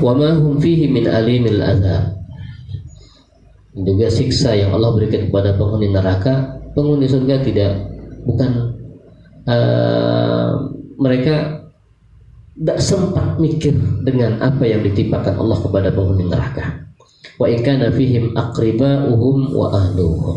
[0.00, 2.16] Wa ma hum fihi min alimil adza.
[3.72, 7.72] Juga siksa yang Allah berikan kepada penghuni neraka, penghuni surga tidak
[8.28, 8.76] bukan
[9.48, 10.68] uh,
[11.00, 11.64] mereka
[12.52, 13.72] tidak sempat mikir
[14.04, 16.84] dengan apa yang ditimpakan Allah kepada penghuni neraka.
[17.40, 20.36] Wa in kana fihim aqriba'uhum wa ahluhum.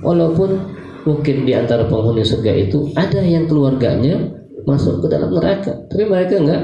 [0.00, 4.20] Walaupun mungkin di antara penghuni surga itu ada yang keluarganya
[4.68, 6.62] masuk ke dalam neraka, tapi mereka enggak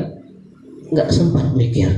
[0.92, 1.88] enggak sempat mikir.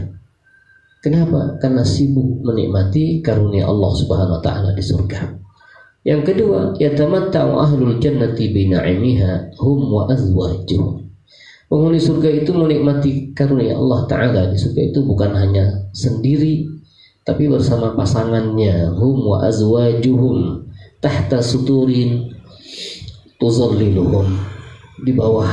[0.99, 1.59] Kenapa?
[1.63, 5.31] Karena sibuk menikmati karunia Allah Subhanahu wa taala di surga.
[6.07, 11.05] Yang kedua, yatamatta'u ahlul jannati bi na'imiha hum wa azwajuhum.
[11.69, 16.65] Penghuni surga itu menikmati karunia Allah Ta'ala di surga itu bukan hanya sendiri
[17.29, 20.65] tapi bersama pasangannya hum wa azwajuhum
[20.99, 22.31] tahta suturin
[23.39, 24.35] tuzalliluhum
[25.03, 25.53] di bawah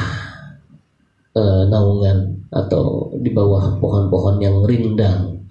[1.38, 5.46] uh, naungan atau di bawah pohon-pohon yang rindang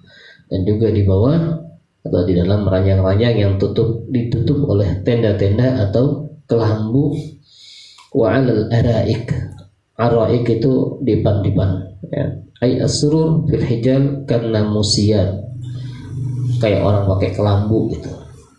[0.51, 1.63] dan juga di bawah
[2.05, 7.17] atau di dalam ranjang-ranjang yang tutup ditutup oleh tenda-tenda atau kelambu
[8.13, 9.31] wa alal araik
[9.95, 11.71] Araik itu dipan-dipan
[12.11, 12.27] ya.
[12.59, 15.39] Ay asrur fil hijal karena musiat
[16.59, 18.11] kayak orang pakai kelambu gitu.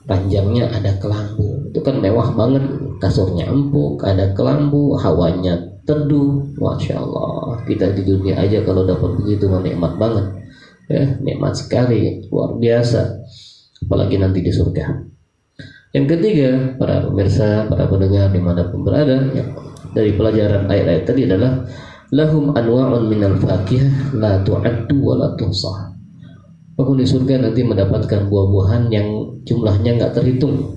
[0.06, 1.66] Panjangnya ada kelambu.
[1.70, 2.62] Itu kan mewah banget.
[3.02, 6.46] Kasurnya empuk, ada kelambu, hawanya teduh.
[6.56, 7.58] Masya Allah.
[7.66, 10.26] Kita di dunia aja kalau dapat begitu nikmat banget.
[10.86, 13.18] Ya, nikmat sekali, luar biasa.
[13.82, 14.86] Apalagi nanti di surga.
[15.90, 19.42] Yang ketiga, para pemirsa, para pendengar di mana pun berada, ya,
[19.96, 21.64] dari pelajaran ayat-ayat tadi adalah
[22.12, 25.95] lahum anwa'un minal fakihah la tu'addu wa la tuhsah.
[26.76, 29.08] Penghuni surga nanti mendapatkan buah-buahan yang
[29.48, 30.76] jumlahnya nggak terhitung.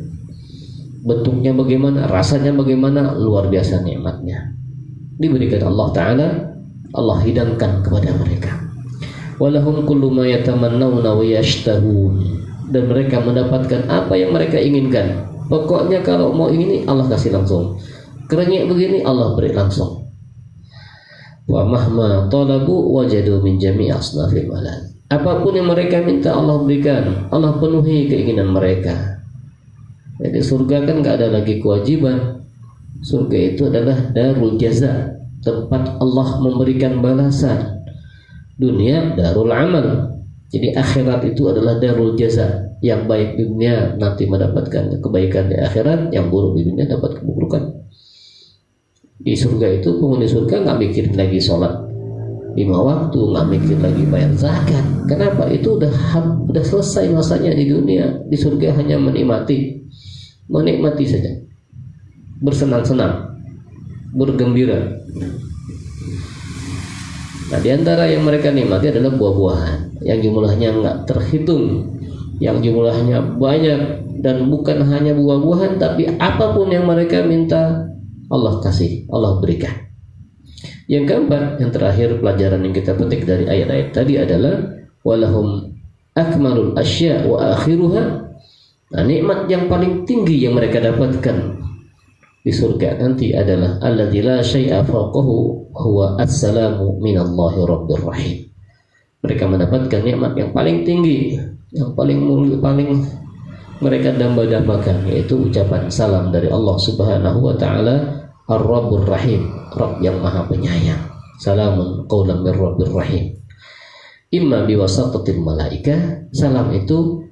[1.03, 4.55] Bentuknya bagaimana, rasanya bagaimana, luar biasa nikmatnya.
[5.19, 6.27] Diberikan Allah Ta'ala,
[6.95, 8.51] Allah hidangkan kepada mereka.
[9.39, 12.13] Walahum kullu ma yatamannawna wa yashtahun.
[12.71, 15.27] Dan mereka mendapatkan apa yang mereka inginkan.
[15.51, 17.75] Pokoknya kalau mau ini Allah kasih langsung
[18.29, 20.05] kerenyek begini Allah beri langsung
[21.49, 24.45] wa mahma talabu wajadu min jami' asnafil
[25.09, 27.25] apa pun yang mereka minta Allah berikan.
[27.33, 29.25] Allah penuhi keinginan mereka.
[30.21, 32.45] Jadi surga kan nggak ada lagi kewajiban.
[33.01, 37.81] Surga itu adalah darul jaza tempat Allah memberikan balasan.
[38.53, 40.13] Dunia darul amal.
[40.53, 46.13] Jadi akhirat itu adalah darul jaza yang baik di dunia nanti mendapatkan kebaikan di akhirat.
[46.13, 47.81] Yang buruk di dunia dapat keburukan.
[49.25, 51.88] Di surga itu penghuni surga nggak mikirin lagi sholat
[52.59, 54.83] lima waktu nggak mikir lagi bayar zakat.
[55.07, 55.47] Kenapa?
[55.47, 55.93] Itu udah
[56.43, 58.19] udah selesai masanya di dunia.
[58.27, 59.79] Di surga hanya menikmati
[60.51, 61.31] menikmati saja.
[62.43, 63.39] Bersenang-senang
[64.11, 64.99] bergembira.
[67.49, 70.03] Nah di antara yang mereka nikmati adalah buah-buahan.
[70.03, 71.95] Yang jumlahnya nggak terhitung.
[72.43, 73.81] Yang jumlahnya banyak
[74.19, 77.87] dan bukan hanya buah-buahan tapi apa pun yang mereka minta
[78.27, 79.88] Allah kasih, Allah berikan.
[80.89, 84.57] Yang keempat, yang terakhir pelajaran yang kita petik dari ayat-ayat tadi adalah
[85.05, 85.77] walahum
[86.17, 88.03] akmalul asya wa akhiruha.
[88.89, 91.61] Nah, nikmat yang paling tinggi yang mereka dapatkan
[92.41, 98.49] di surga nanti adalah alladzi la syai'a fawqahu huwa assalamu minallahi rabbir rahim.
[99.21, 101.37] Mereka mendapatkan nikmat yang paling tinggi,
[101.69, 103.05] yang paling mulia, paling
[103.77, 109.45] mereka damba-dambakan yaitu ucapan salam dari Allah Subhanahu wa taala Ar-Rabbur Rahim,
[109.77, 111.05] Rabb yang Maha Penyayang.
[111.37, 113.37] Salamun qaulan mir Rabbir Rahim.
[114.33, 117.29] Imma biwasatatil malaika, salam itu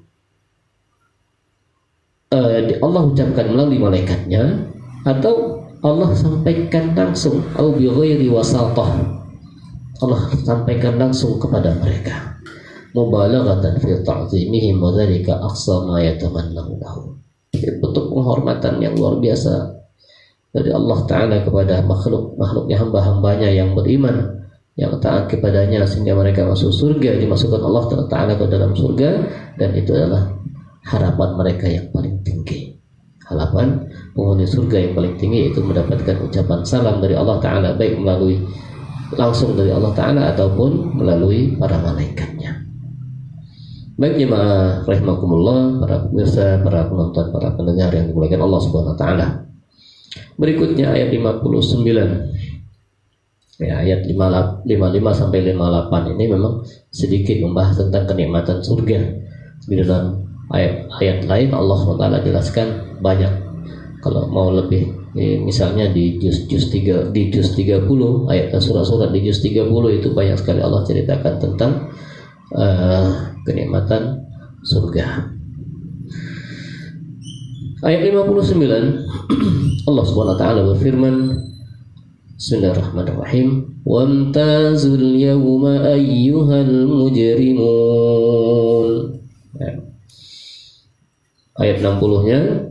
[2.34, 4.70] uh, Allah ucapkan melalui malaikatnya
[5.06, 9.18] atau Allah sampaikan langsung atau bi ghairi wasatah.
[9.98, 12.38] Allah sampaikan langsung kepada mereka.
[12.94, 16.82] Mubalaghatan fi ta'zimihim wa dzalika aqsa ma yatamannahu.
[17.54, 19.77] Bentuk penghormatan yang luar biasa
[20.52, 26.70] dari Allah Ta'ala kepada makhluk makhluknya hamba-hambanya yang beriman yang taat kepadanya sehingga mereka masuk
[26.70, 29.10] surga dimasukkan Allah Ta'ala ke dalam surga
[29.58, 30.30] dan itu adalah
[30.88, 32.78] harapan mereka yang paling tinggi
[33.28, 33.84] harapan
[34.16, 38.40] penghuni surga yang paling tinggi yaitu mendapatkan ucapan salam dari Allah Ta'ala baik melalui
[39.18, 42.68] langsung dari Allah Ta'ala ataupun melalui para malaikatnya
[43.98, 49.28] baik jemaah rahimakumullah para pemirsa, para penonton, para pendengar yang dimuliakan Allah Subhanahu wa taala.
[50.38, 51.84] Berikutnya ayat 59
[53.58, 54.70] ya, ayat 55
[55.14, 56.62] sampai 58 ini memang
[56.94, 59.00] sedikit membahas tentang kenikmatan surga.
[59.68, 62.68] Di dalam ayat-ayat lain Allah SWT jelaskan
[63.04, 63.34] banyak.
[64.00, 67.90] Kalau mau lebih misalnya di juz juz 3 di juz 30
[68.30, 69.66] ayat surat-surat di juz 30
[69.98, 71.90] itu banyak sekali Allah ceritakan tentang
[72.54, 74.22] uh, kenikmatan
[74.62, 75.37] surga.
[77.78, 78.58] Ayat 59
[79.86, 81.30] Allah Subhanahu wa taala berfirman
[82.34, 83.70] Bismillahirrahmanirrahim.
[83.86, 87.62] Wamtazul yawma ayyuhal mujrimun.
[89.62, 89.78] Ya.
[91.62, 92.66] Ayat 60-nya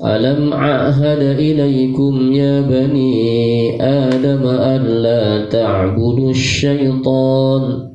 [0.00, 7.92] Alam a'hada ilaikum ya bani Adam an la ta'budu syaitan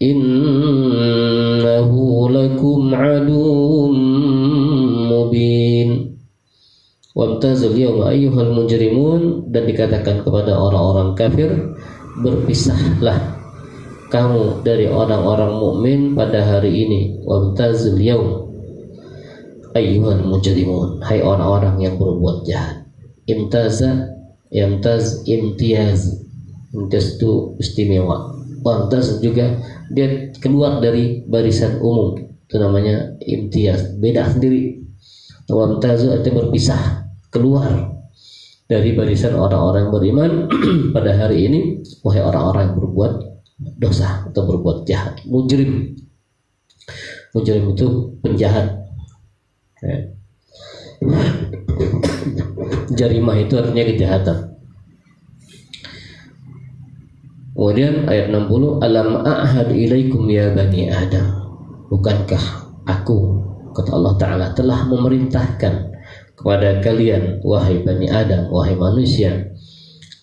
[0.00, 0.32] Innahu
[2.32, 4.03] lakum aduum
[5.34, 6.14] mubin
[7.14, 9.46] Wamtazul yawma ayyuhal mujrimun.
[9.46, 11.50] Dan dikatakan kepada orang-orang kafir
[12.18, 13.38] berpisahlah
[14.10, 17.00] kamu dari orang-orang mukmin pada hari ini.
[17.22, 18.50] Wamtazul yawm
[19.78, 20.98] ayyuhal mujrimun.
[21.06, 22.82] Hai orang-orang yang berbuat jahat.
[23.30, 24.10] Imtaza
[24.50, 26.18] yamtaz imtiaz
[26.74, 28.34] imtiaz itu istimewa.
[28.66, 32.18] Wamtaz juga dia keluar dari barisan umum.
[32.50, 34.83] Itu namanya imtiaz beda sendiri
[35.48, 37.92] wamtazu itu berpisah keluar
[38.64, 40.32] dari barisan orang-orang beriman.
[40.96, 41.60] Pada hari ini
[42.00, 43.12] wahai orang-orang yang berbuat
[43.76, 45.92] dosa atau berbuat jahat mujrim.
[47.36, 47.86] Mujrim itu
[48.24, 48.88] penjahat.
[49.84, 49.96] Ya.
[52.98, 54.38] jarimah itu artinya kejahatan.
[57.54, 61.26] Kemudian ayat 60 alam a'had ilaikum ya bani adam?
[61.86, 62.42] Bukankah
[62.82, 63.43] aku
[63.74, 65.74] kata Allah Ta'ala telah memerintahkan
[66.38, 69.54] kepada kalian wahai bani Adam wahai manusia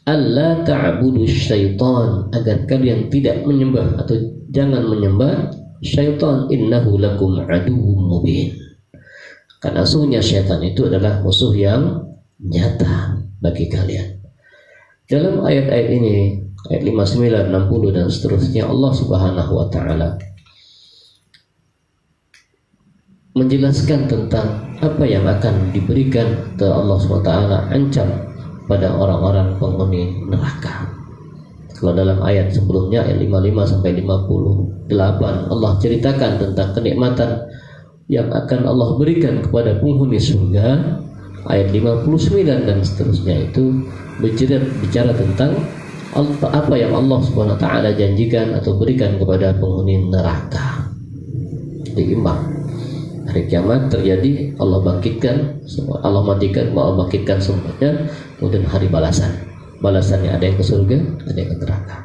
[0.02, 4.18] Allah ta'budu syaitan agar kalian tidak menyembah atau
[4.50, 5.54] jangan menyembah
[5.86, 6.50] syaitan.
[6.50, 8.50] Innahu lakum aduwwum mubin.
[9.62, 12.02] Karena sungguhnya syaitan itu adalah musuh yang
[12.42, 14.26] nyata bagi kalian.
[15.06, 16.42] Dalam ayat-ayat ini
[16.74, 20.18] ayat 59 60 dan seterusnya Allah Subhanahu wa taala
[23.32, 27.32] menjelaskan tentang apa yang akan diberikan ke Allah SWT
[27.72, 28.08] ancam
[28.68, 30.90] pada orang-orang penghuni neraka.
[31.72, 37.30] Kalau dalam ayat sebelumnya ayat 55 sampai 58 Allah ceritakan tentang kenikmatan
[38.12, 41.00] yang akan Allah berikan kepada penghuni surga
[41.48, 43.88] ayat 59 dan seterusnya itu
[44.20, 45.56] bicara, bicara tentang
[46.44, 50.92] apa yang Allah Subhanahu wa taala janjikan atau berikan kepada penghuni neraka.
[51.96, 52.61] Diimbang
[53.32, 59.32] hari kiamat terjadi Allah bangkitkan semua Allah matikan Allah bangkitkan semuanya kemudian hari balasan.
[59.80, 61.00] Balasannya ada yang ke surga
[61.32, 61.96] ada yang ke neraka.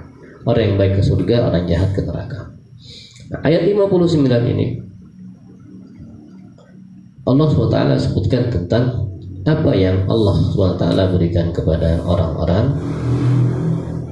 [0.47, 2.55] Orang yang baik ke surga orang jahat ke neraka.
[3.35, 4.23] Nah, ayat 59
[4.55, 4.79] ini
[7.27, 9.11] Allah SWT sebutkan tentang
[9.43, 12.71] apa yang Allah SWT berikan kepada orang-orang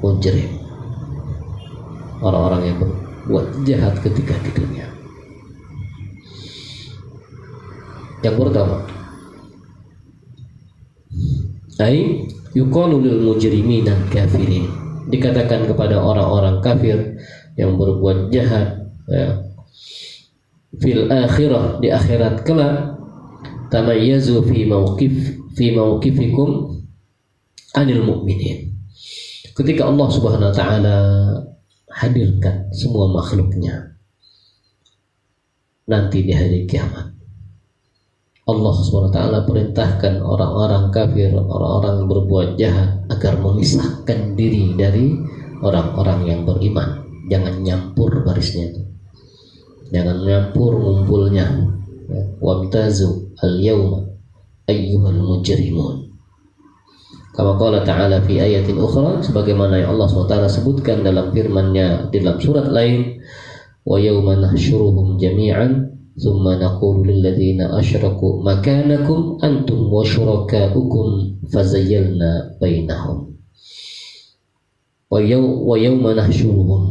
[0.03, 0.51] mujrim.
[2.19, 4.94] Orang-orang yang berbuat jahat ketika di dunia
[8.25, 8.77] Yang pertama,
[11.77, 12.25] ai
[12.57, 14.65] yuqalu lil mujrimin dan kafirin.
[15.13, 17.21] Dikatakan kepada orang-orang kafir
[17.61, 19.45] yang berbuat jahat ya,
[20.81, 22.97] fil akhirah di akhirat kelak
[23.69, 26.81] tamayyazu fi mauqif fi mauqifikum
[27.77, 28.73] anil mu'minin.
[29.55, 30.97] Ketika Allah Subhanahu wa taala
[31.95, 33.95] hadirkan semua makhluknya
[35.87, 37.14] nanti di hari kiamat
[38.45, 45.17] Allah SWT perintahkan orang-orang kafir, orang-orang berbuat jahat agar memisahkan diri dari
[45.65, 47.09] orang-orang yang beriman.
[47.33, 48.85] Jangan nyampur barisnya itu.
[49.89, 51.73] Jangan nyampur ngumpulnya.
[52.05, 54.13] Ya, wamtazu al-yawma
[54.69, 56.13] ayyuhal mujrimun.
[57.33, 62.69] Kama qala ta'ala fi ayatin ukhra sebagaimana yang Allah SWT sebutkan dalam firman-Nya dalam surat
[62.69, 63.25] lain
[63.89, 71.08] wa yawma nahsyuruhum jami'an ثم نقول للذين أشركوا مكانكم أنتم وشركاؤكم
[71.54, 72.32] فزيلنا
[72.62, 73.18] بينهم
[75.70, 76.84] ويوم نحشرهم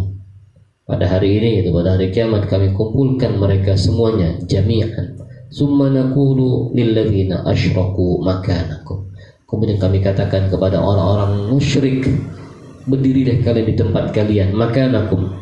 [0.89, 5.19] pada hari ini itu pada hari kiamat kami kumpulkan mereka semuanya jami'an
[5.49, 9.09] Summa naqulu lilladzina asyraku makanakum.
[9.49, 12.05] Kemudian kami katakan kepada orang-orang musyrik,
[12.85, 15.33] berdirilah kalian di tempat kalian, makanakum.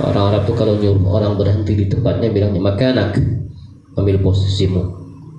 [0.00, 3.12] Orang Arab itu kalau nyuruh orang berhenti di tempatnya bilangnya makanak,
[3.92, 4.82] ambil posisimu,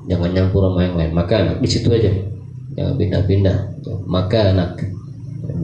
[0.06, 1.12] jangan nyampur sama yang lain.
[1.18, 2.14] Makanak di situ aja,
[2.78, 3.58] jangan pindah-pindah.
[4.06, 4.78] Makanak,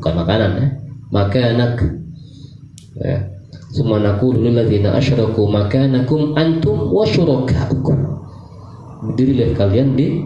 [0.01, 0.67] bukan makanan ya,
[1.13, 1.73] makanak.
[2.97, 3.17] Ya.
[3.69, 7.05] Semua naqulu lilladzina asyraku makanakum antum wa.
[8.99, 10.25] Berdirilah kalian di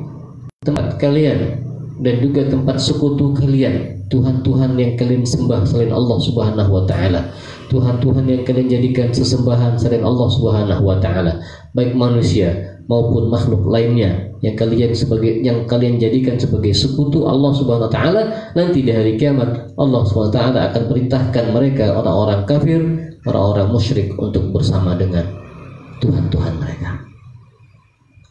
[0.63, 1.59] tempat kalian
[1.99, 7.35] dan juga tempat sekutu kalian, Tuhan-Tuhan yang kalian sembah selain Allah Subhanahu wa taala.
[7.73, 11.41] Tuhan-Tuhan yang kalian jadikan sesembahan selain Allah Subhanahu wa taala,
[11.73, 17.89] baik manusia maupun makhluk lainnya yang kalian sebagai yang kalian jadikan sebagai sekutu Allah Subhanahu
[17.89, 18.21] wa taala
[18.53, 22.81] nanti di hari kiamat Allah Subhanahu wa taala akan perintahkan mereka orang-orang kafir,
[23.25, 25.25] orang-orang musyrik untuk bersama dengan
[25.97, 27.01] Tuhan-Tuhan mereka.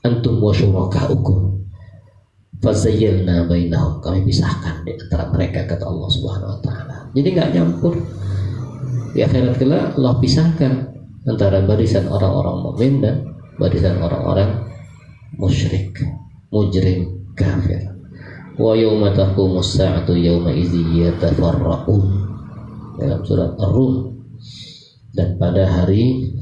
[0.06, 1.66] Antum wa syurakaukum
[2.62, 6.96] fazayyalna bainahum kami pisahkan di antara mereka kata Allah Subhanahu wa taala.
[7.16, 7.94] Jadi nggak nyampur.
[9.12, 10.72] Di akhirat kelak Allah pisahkan
[11.28, 13.16] antara barisan orang-orang mukmin dan
[13.60, 14.64] barisan orang-orang
[15.36, 16.00] musyrik,
[16.48, 17.92] mujrim, kafir.
[18.56, 22.04] Wa yawma taqumus sa'atu yawma idzi yatafarraqun.
[23.00, 24.12] Dalam surat Ar-Rum.
[25.12, 26.32] Dan pada hari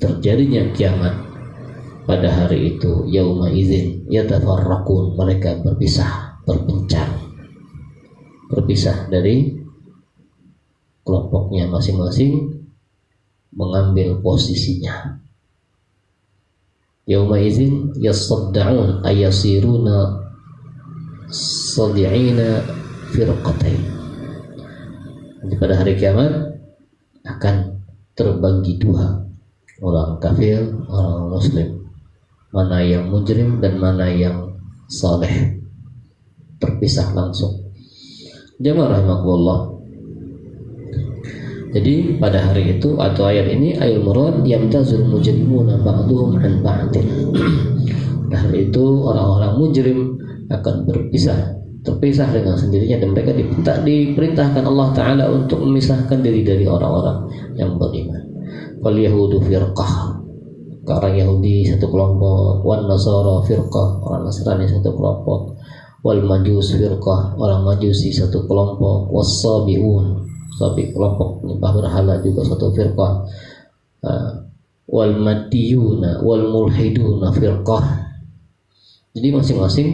[0.00, 1.26] terjadinya kiamat
[2.06, 7.10] pada hari itu yauma izin yatafarraqun mereka berpisah berpencar
[8.46, 9.55] berpisah dari
[11.06, 12.66] kelompoknya masing-masing
[13.54, 15.22] mengambil posisinya.
[17.06, 20.18] Yauma izin yasadda'un ayasiruna
[21.30, 22.66] sadi'ina
[23.14, 23.96] firqatain
[25.54, 26.58] pada hari kiamat
[27.22, 27.78] akan
[28.18, 29.22] terbagi dua.
[29.78, 31.68] Orang kafir orang muslim.
[32.50, 34.56] Mana yang mujrim dan mana yang
[34.88, 35.60] saleh.
[36.56, 37.70] Terpisah langsung.
[38.56, 39.75] Jamaah rahimahullah
[41.74, 47.06] jadi pada hari itu atau ayat ini ayat murad yamtazul mujrimuna ba'duhum an ba'din.
[48.26, 49.98] Nah hari itu orang-orang mujrim
[50.50, 51.54] akan berpisah.
[51.86, 57.78] Terpisah dengan sendirinya dan mereka diminta diperintahkan Allah Ta'ala untuk memisahkan diri dari orang-orang yang
[57.78, 58.18] beriman.
[58.82, 60.16] Wal yahudu firqah
[60.86, 65.58] orang Yahudi satu kelompok, wan Nasara firqah, orang Nasrani satu kelompok,
[66.06, 70.22] wal Majus firqah, orang Majusi satu kelompok, was Sabiun,
[70.56, 73.12] sabi kelompok penyembah berhala juga satu firqah.
[74.00, 74.32] Uh,
[74.86, 77.84] wal Matiyuna wal Mulhiduna firqah.
[79.12, 79.88] Jadi masing-masing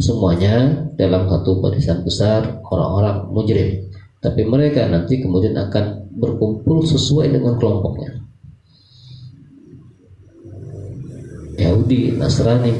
[0.00, 3.88] semuanya dalam satu barisan besar orang-orang mujrim.
[4.22, 8.22] Tapi mereka nanti kemudian akan berkumpul sesuai dengan kelompoknya.
[11.58, 12.74] Yahudi, Nasrani,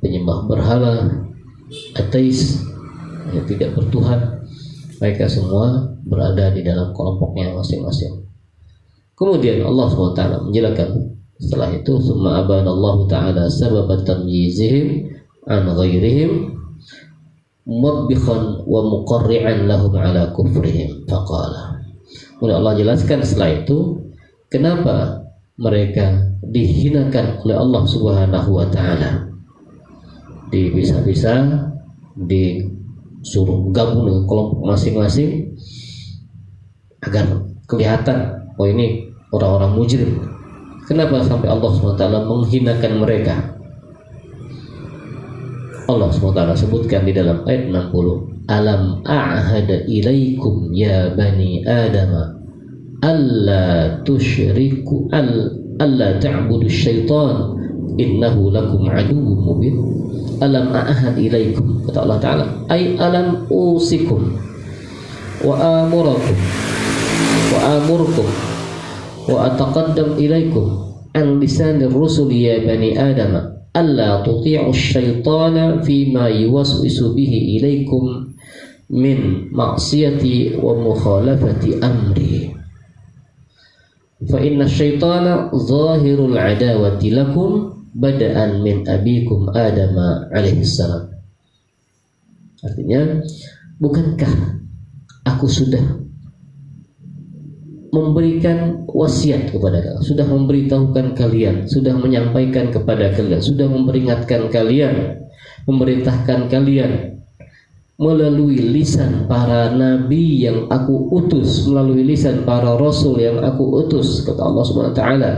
[0.00, 0.94] penyembah berhala,
[1.96, 2.62] ateis,
[3.30, 4.39] yang tidak bertuhan,
[5.00, 8.20] mereka semua berada di dalam kelompoknya masing-masing.
[9.16, 10.88] Kemudian Allah SWT menjelaskan
[11.40, 15.08] setelah itu summa Allah Ta'ala sabab tamyizihim
[15.48, 16.52] an ghairihim
[17.64, 21.80] mubikhan wa muqarri'an lahum ala kufrihim faqala
[22.36, 24.04] Kemudian Allah jelaskan setelah itu
[24.48, 25.20] kenapa
[25.60, 29.28] mereka dihinakan oleh Allah Subhanahu wa taala.
[30.48, 31.68] Dipisah-pisah,
[33.20, 35.52] disuruh gabung dengan kelompok masing-masing
[37.04, 37.24] agar
[37.68, 40.10] kelihatan oh ini orang-orang mujrim.
[40.88, 43.34] Kenapa sampai Allah SWT menghinakan mereka?
[45.86, 52.34] Allah SWT sebutkan di dalam ayat 60 Alam a'hada ilaikum ya bani adama
[53.02, 57.54] alla tusyriku al alla ta'budu syaitan
[57.94, 59.74] innahu lakum aduwwum mubin
[60.40, 64.34] alam a'had ilaikum kata Allah taala ay alam usikum
[65.44, 66.36] wa amurakum
[67.54, 68.28] wa amurkum
[69.30, 73.36] wa ataqaddam ilaikum an lisan ar-rusul ya bani adam
[73.72, 78.34] alla tuti'u syaitana fima yuwaswisu bihi ilaikum
[78.90, 82.50] min ma'siyati wa mukhalafati amri
[84.26, 89.94] fa inna syaitana zahirul adawati lakum bada'an min abikum Adam
[90.30, 91.10] alaihi salam.
[92.60, 93.24] Artinya
[93.80, 94.60] bukankah
[95.26, 95.82] aku sudah
[97.90, 105.26] memberikan wasiat kepada kalian, sudah memberitahukan kalian, sudah menyampaikan kepada kalian, sudah memperingatkan kalian,
[105.66, 107.20] memerintahkan kalian
[108.00, 114.40] melalui lisan para nabi yang aku utus melalui lisan para rasul yang aku utus kata
[114.40, 115.32] Allah Subhanahu wa taala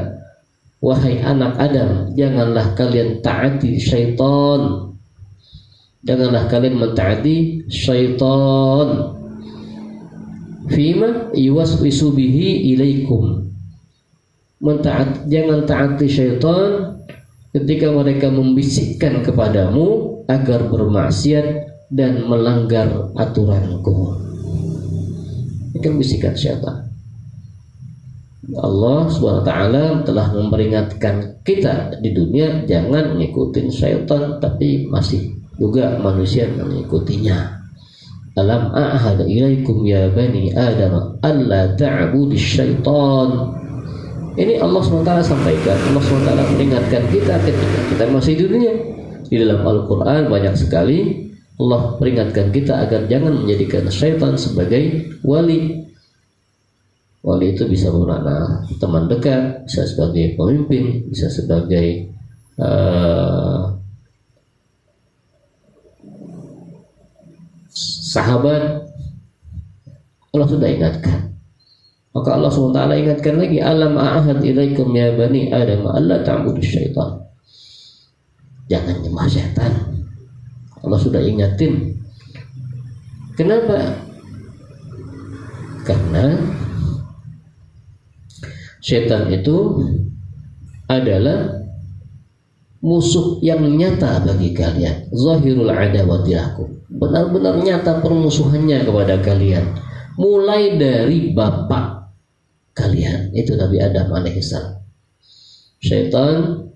[0.83, 4.91] Wahai anak Adam, janganlah kalian taati syaitan.
[6.03, 9.15] Janganlah kalian mentaati syaitan.
[10.67, 13.47] Fima yuwaswisu bihi ilaikum.
[14.59, 16.99] Mentaat, jangan taati syaitan
[17.55, 21.47] ketika mereka membisikkan kepadamu agar bermaksiat
[21.95, 24.19] dan melanggar aturanku.
[25.79, 26.92] Itu bisikan syaitan.
[28.43, 29.51] Allah SWT
[30.03, 35.31] telah memperingatkan kita di dunia jangan ngikutin syaitan tapi masih
[35.63, 37.63] juga manusia mengikutinya.
[38.35, 43.55] Alam a'had ilaikum ya bani Adam alla ta'budu syaitan.
[44.35, 48.75] Ini Allah SWT sampaikan, Allah SWT memperingatkan kita ketika kita masih di dunia.
[49.31, 51.31] Di dalam Al-Quran banyak sekali
[51.63, 55.92] Allah peringatkan kita agar jangan menjadikan syaitan sebagai wali
[57.23, 62.11] Wali itu bisa bermakna teman dekat, bisa sebagai pemimpin, bisa sebagai
[62.59, 63.79] uh,
[68.13, 68.91] sahabat.
[70.35, 71.39] Allah sudah ingatkan.
[72.13, 77.23] Maka Allah SWT ingatkan lagi alam a'ahad ilaikum ya bani adam Allah ta'budu syaitan.
[78.67, 79.73] Jangan nyembah syaitan.
[80.83, 81.95] Allah sudah ingatin.
[83.39, 83.97] Kenapa?
[85.89, 86.37] Karena
[88.83, 89.79] Setan itu
[90.91, 91.63] adalah
[92.83, 95.07] musuh yang nyata bagi kalian.
[95.15, 96.83] Zahirul adawati lakum.
[96.91, 99.79] Benar-benar nyata permusuhannya kepada kalian.
[100.19, 102.11] Mulai dari bapak
[102.75, 104.83] kalian, itu Nabi Adam alaihissalam.
[105.79, 106.69] Setan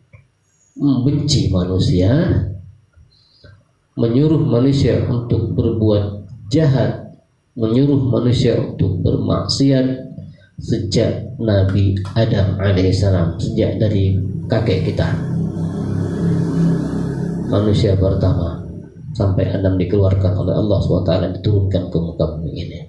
[0.78, 2.12] membenci manusia,
[3.98, 7.18] menyuruh manusia untuk berbuat jahat,
[7.58, 10.05] menyuruh manusia untuk bermaksiat,
[10.56, 14.16] sejak Nabi Adam alaihissalam sejak dari
[14.48, 15.08] kakek kita.
[17.46, 18.64] Manusia pertama
[19.12, 22.80] sampai Adam dikeluarkan oleh Allah SWT diturunkan ke muka bumi ini.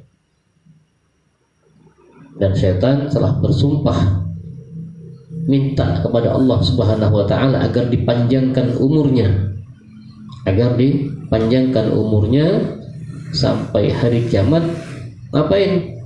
[2.38, 4.26] Dan setan telah bersumpah
[5.48, 9.30] minta kepada Allah Subhanahu wa taala agar dipanjangkan umurnya.
[10.48, 12.62] Agar dipanjangkan umurnya
[13.36, 14.64] sampai hari kiamat.
[15.36, 15.97] Ngapain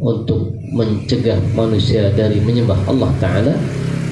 [0.00, 3.54] untuk mencegah manusia dari menyembah Allah Ta'ala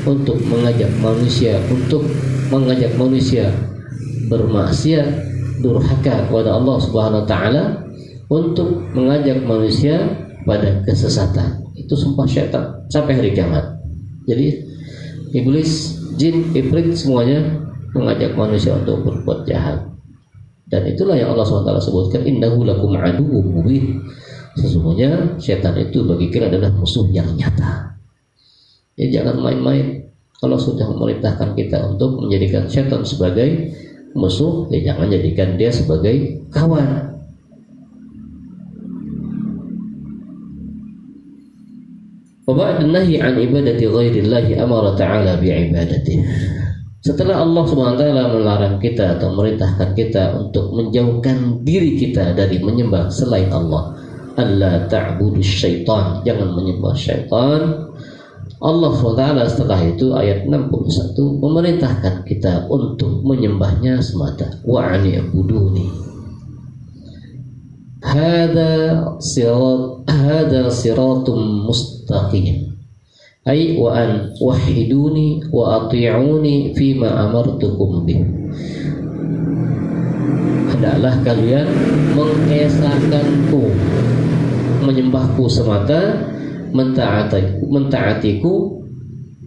[0.05, 2.05] untuk mengajak manusia untuk
[2.53, 3.49] mengajak manusia
[4.29, 5.09] bermaksiat
[5.65, 7.65] durhaka kepada Allah Subhanahu wa taala
[8.29, 9.97] untuk mengajak manusia
[10.45, 11.65] pada kesesatan.
[11.77, 13.65] Itu sumpah syaitan sampai hari kiamat.
[14.29, 14.61] Jadi
[15.37, 17.65] iblis, jin, ifrit semuanya
[17.97, 19.85] mengajak manusia untuk berbuat jahat.
[20.65, 22.97] Dan itulah yang Allah SWT sebutkan innahu lakum
[23.29, 24.01] mubin
[24.55, 27.99] Sesungguhnya setan itu bagi kita adalah musuh yang nyata.
[28.95, 30.07] Jadi jangan main-main
[30.39, 33.75] kalau sudah memerintahkan kita untuk menjadikan setan sebagai
[34.15, 37.15] musuh, ya jangan jadikan dia sebagai kawan.
[43.25, 46.19] عن عبادة غير الله أمر تعالى بعبادته.
[47.05, 48.01] Setelah Allah SWT
[48.33, 53.93] melarang kita atau merintahkan kita untuk menjauhkan diri kita dari menyembah selain Allah,
[54.35, 57.91] Allah ta'budu syaitan jangan menyembah syaitan.
[58.65, 64.49] Allah SWT setelah itu ayat 61 memerintahkan kita untuk menyembahnya semata.
[64.65, 66.05] Wa'ani abuduni
[68.05, 68.73] hada
[69.17, 72.77] sirat hada siratum mustaqim.
[73.45, 78.25] Ay wa an wahiduni wa ati'uni fima amartukum bih.
[80.73, 81.69] Adalah kalian
[82.17, 83.63] mengesahkanku
[84.85, 86.21] menyembahku semata
[86.75, 88.55] mentaatiku, mentaatiku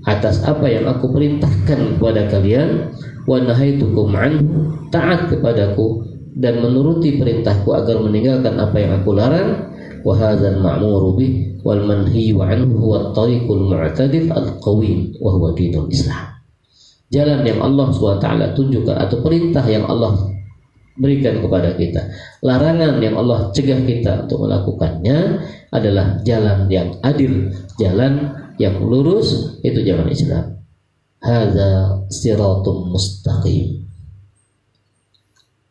[0.07, 2.95] atas apa yang aku perintahkan kepada kalian
[3.27, 6.07] wa nahaitukum anhu taat kepadaku
[6.37, 9.67] dan menuruti perintahku agar meninggalkan apa yang aku larang
[10.05, 16.37] wa hadzal ma'muru bih wal manhiyu anhu huwa tariqul mu'tadil al-qawim wa huwa dinul Islam.
[17.11, 20.36] Jalan yang Allah SWT tunjukkan atau perintah yang Allah
[20.97, 22.01] berikan kepada kita.
[22.41, 25.17] Larangan yang Allah cegah kita untuk melakukannya
[25.69, 30.57] adalah jalan yang adil, jalan yang lurus itu jalan Islam.
[31.21, 33.85] Hadza siratum mustaqim.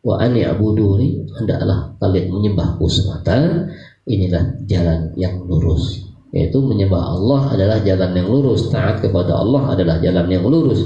[0.03, 3.67] Wa ani abuduni hendaklah kalian menyembahku semata.
[4.07, 6.07] Inilah jalan yang lurus.
[6.31, 10.79] Yaitu menyembah Allah adalah jalan yang lurus, taat kepada Allah adalah jalan yang lurus.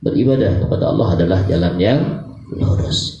[0.00, 2.00] Beribadah kepada Allah adalah jalan yang
[2.52, 3.15] lurus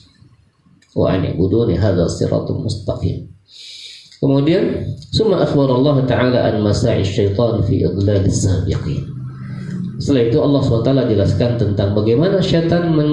[0.96, 3.28] wa an ibuduni hadza siratul mustaqim.
[4.16, 9.04] Kemudian summa akhbar Allah taala an masa'i syaitan fi idlal sabiqin.
[10.00, 13.10] Setelah itu Allah SWT jelaskan tentang bagaimana syaitan men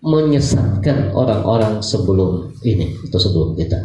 [0.00, 3.78] menyesatkan orang-orang sebelum ini atau sebelum kita.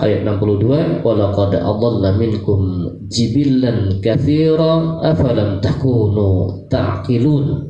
[0.00, 7.69] Ayat 62 Walaqad adalla minkum jibillan kathira afalam takunu ta'qilun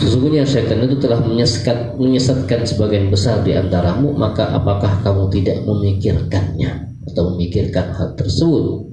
[0.00, 6.96] Sesungguhnya syaitan itu telah menyesatkan, menyesatkan sebagian besar di antaramu, maka apakah kamu tidak memikirkannya
[7.12, 8.88] atau memikirkan hal tersebut?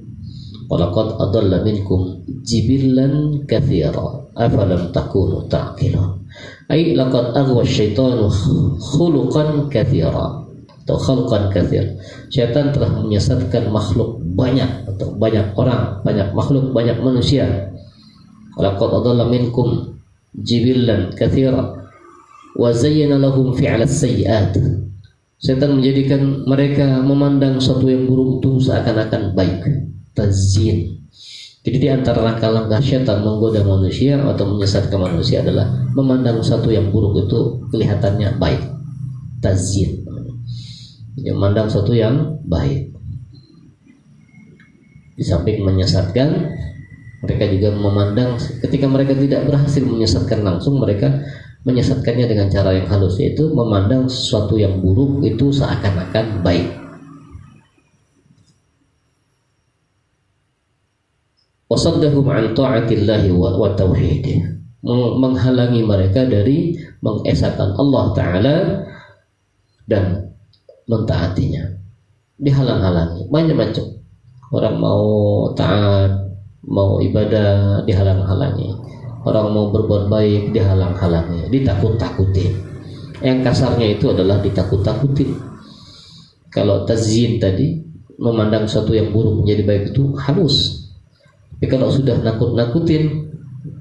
[0.68, 6.28] Walaqad adalla minkum jibillan kathira afalam takunu ta'qilun.
[6.68, 8.28] Ai laqad aghwa syaitanu
[8.76, 10.44] khuluqan kathira
[10.84, 11.96] atau khalqan kathir.
[12.28, 17.72] Syaitan telah menyesatkan makhluk banyak atau banyak orang, banyak makhluk, banyak manusia.
[18.60, 19.97] Walaqad adalla minkum
[20.42, 21.74] jibillan kathira
[22.58, 24.54] wa zayyana lahum fi'al sayyi'at
[25.38, 29.62] Setan menjadikan mereka memandang sesuatu yang buruk itu seakan-akan baik.
[30.10, 30.98] Tazyin.
[31.62, 37.22] Jadi di antara langkah-langkah setan menggoda manusia atau menyesatkan manusia adalah memandang sesuatu yang buruk
[37.22, 37.38] itu
[37.70, 38.62] kelihatannya baik.
[39.38, 40.02] Tazyin.
[41.14, 42.90] Jadi memandang sesuatu yang baik.
[45.14, 46.50] Di samping menyesatkan,
[47.18, 51.18] mereka juga memandang ketika mereka tidak berhasil menyesatkan langsung mereka
[51.66, 56.78] menyesatkannya dengan cara yang halus yaitu memandang sesuatu yang buruk itu seakan-akan baik.
[61.68, 63.52] Wasaddahum an ta'atillahi wa
[65.18, 68.56] menghalangi mereka dari mengesahkan Allah Ta'ala
[69.84, 70.32] dan
[70.88, 71.76] mentaatinya.
[72.38, 73.28] Dihalang-halangi.
[73.28, 73.84] Banyak macam
[74.54, 75.04] orang mau
[75.52, 76.27] taat
[76.66, 78.74] mau ibadah dihalang-halangi.
[79.22, 81.52] Orang mau berbuat baik dihalang-halangi.
[81.52, 82.52] Ditakut-takutin.
[83.22, 85.36] Yang kasarnya itu adalah ditakut-takutin.
[86.48, 87.78] Kalau tazyin tadi
[88.18, 90.88] memandang sesuatu yang buruk menjadi baik itu halus.
[91.54, 93.28] Tapi kalau sudah nakut-nakutin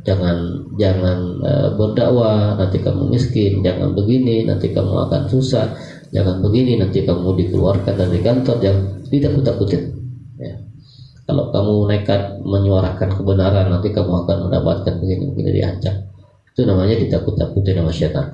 [0.08, 0.38] jangan
[0.80, 5.68] jangan uh, berdakwah nanti kamu miskin jangan begini nanti kamu akan susah
[6.16, 9.97] jangan begini nanti kamu dikeluarkan dari kantor jangan ditakut-takutin
[11.28, 15.96] kalau kamu nekat menyuarakan kebenaran nanti kamu akan mendapatkan begini-begini diancam
[16.56, 18.28] itu namanya ditakut-takutin sama setan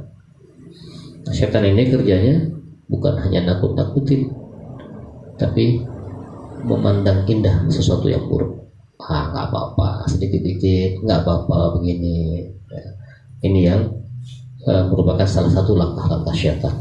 [1.25, 2.47] nah, setan ini kerjanya
[2.87, 4.29] bukan hanya nakut-nakutin
[5.33, 5.81] tapi
[6.63, 8.63] memandang indah sesuatu yang buruk.
[9.03, 12.47] Ah nggak apa-apa sedikit-sedikit nggak apa-apa begini.
[12.71, 12.89] Ya.
[13.43, 13.91] ini yang
[14.65, 16.73] uh, merupakan salah satu langkah-langkah syaitan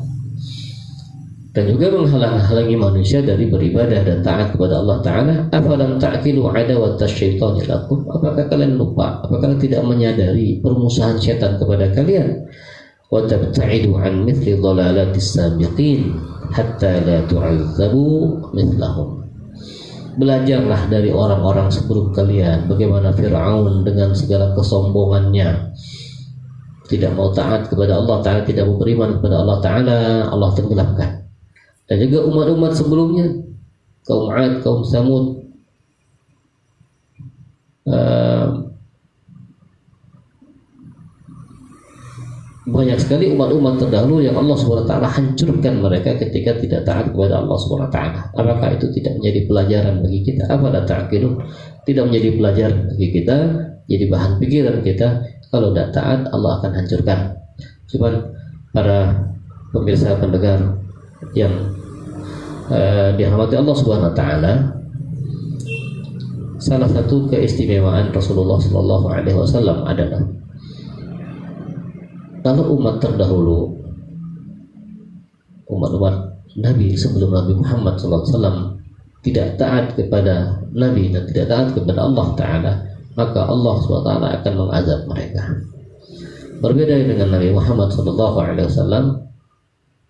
[1.52, 5.34] dan juga menghalang-halangi manusia dari beribadah dan taat kepada Allah Ta'ala.
[5.52, 8.08] Afalam ta'kilu adawat syaitani lakum?
[8.08, 9.20] Apakah kalian lupa?
[9.20, 12.48] Apakah kalian tidak menyadari permusuhan syaitan kepada kalian?
[13.12, 16.16] Wa tabta'idu an mithli dhalalatis sabiqin
[16.56, 19.20] hatta la tu'azzabu mithlahum.
[20.16, 22.64] Belajarlah dari orang-orang sebelum kalian.
[22.64, 25.76] Bagaimana Fir'aun dengan segala kesombongannya.
[26.88, 30.00] Tidak mau taat kepada Allah Ta'ala tidak mau beriman kepada Allah Ta'ala.
[30.28, 31.21] Allah tenggelamkan
[31.92, 33.28] dan juga umat-umat sebelumnya.
[34.08, 35.44] Kaum Ad, kaum Samud.
[37.84, 38.72] Uh,
[42.64, 47.98] banyak sekali umat-umat terdahulu yang Allah SWT hancurkan mereka ketika tidak taat kepada Allah SWT
[48.38, 50.48] apakah itu tidak menjadi pelajaran bagi kita?
[50.48, 51.42] Apa ta'akilun
[51.84, 53.36] tidak menjadi pelajaran bagi kita
[53.90, 55.08] jadi bahan pikiran kita
[55.52, 57.18] kalau tidak taat Allah akan hancurkan.
[57.90, 58.12] Cuman
[58.72, 59.28] para
[59.74, 60.80] pemirsa pendengar
[61.34, 61.81] yang
[62.72, 64.52] uh, dirahmati Allah Subhanahu wa taala
[66.56, 70.22] salah satu keistimewaan Rasulullah Shallallahu alaihi wasallam adalah
[72.42, 73.70] kalau umat terdahulu
[75.68, 76.14] umat-umat
[76.58, 78.76] Nabi sebelum Nabi Muhammad SAW
[79.24, 82.72] tidak taat kepada Nabi dan tidak taat kepada Allah Ta'ala
[83.12, 85.44] maka Allah SWT akan mengazab mereka.
[86.64, 89.31] Berbeda dengan Nabi Muhammad SAW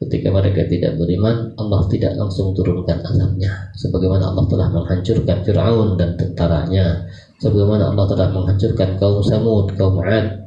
[0.07, 6.19] ketika mereka tidak beriman Allah tidak langsung turunkan azabnya sebagaimana Allah telah menghancurkan Fir'aun dan
[6.19, 7.07] tentaranya
[7.39, 10.47] sebagaimana Allah telah menghancurkan kaum Samud, kaum Ad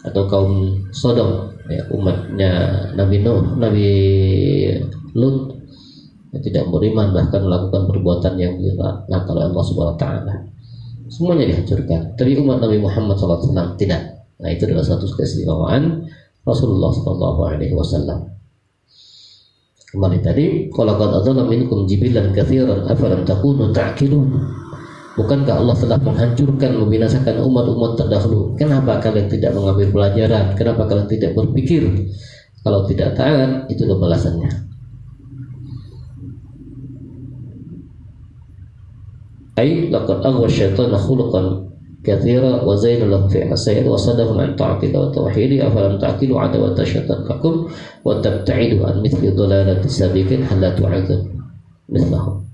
[0.00, 0.52] atau kaum
[0.94, 2.50] Sodom ya, umatnya
[2.96, 3.88] Nabi Nuh, Nabi
[5.12, 5.60] Lut
[6.30, 10.34] yang tidak beriman bahkan melakukan perbuatan yang dilaknat oleh Allah Subhanahu taala.
[11.10, 12.14] Semuanya dihancurkan.
[12.14, 14.30] Tapi umat Nabi Muhammad SAW tidak.
[14.38, 16.06] Nah, itu adalah satu keistimewaan
[16.44, 18.30] Rasulullah Shallallahu Alaihi Wasallam.
[19.90, 24.38] Kembali tadi, kalau kata Allah minkum jibilan kathiran afalam takunu ta'kilun
[25.18, 28.54] Bukankah Allah telah menghancurkan, membinasakan umat-umat terdahulu?
[28.54, 30.54] Kenapa kalian tidak mengambil pelajaran?
[30.54, 31.82] Kenapa kalian tidak berpikir?
[32.62, 34.70] Kalau tidak taat, itu kebalasannya.
[39.58, 41.69] Ayy, laqad aghwa syaitana khuluqan
[42.05, 47.53] كثيرا وزين له فعل السيئات وصدهم عن طاعة الله وتوحيده أفلم تعقلوا عدوة الشيطان لكم
[48.05, 51.21] وتبتعدوا عن مثل ضلالة السابقين هل لا تعذب
[51.89, 52.45] مثلهم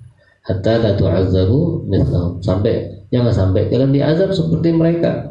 [0.41, 5.29] hatta la tu'azzabu mithlahum sampai jangan sampai kalian diazab seperti mereka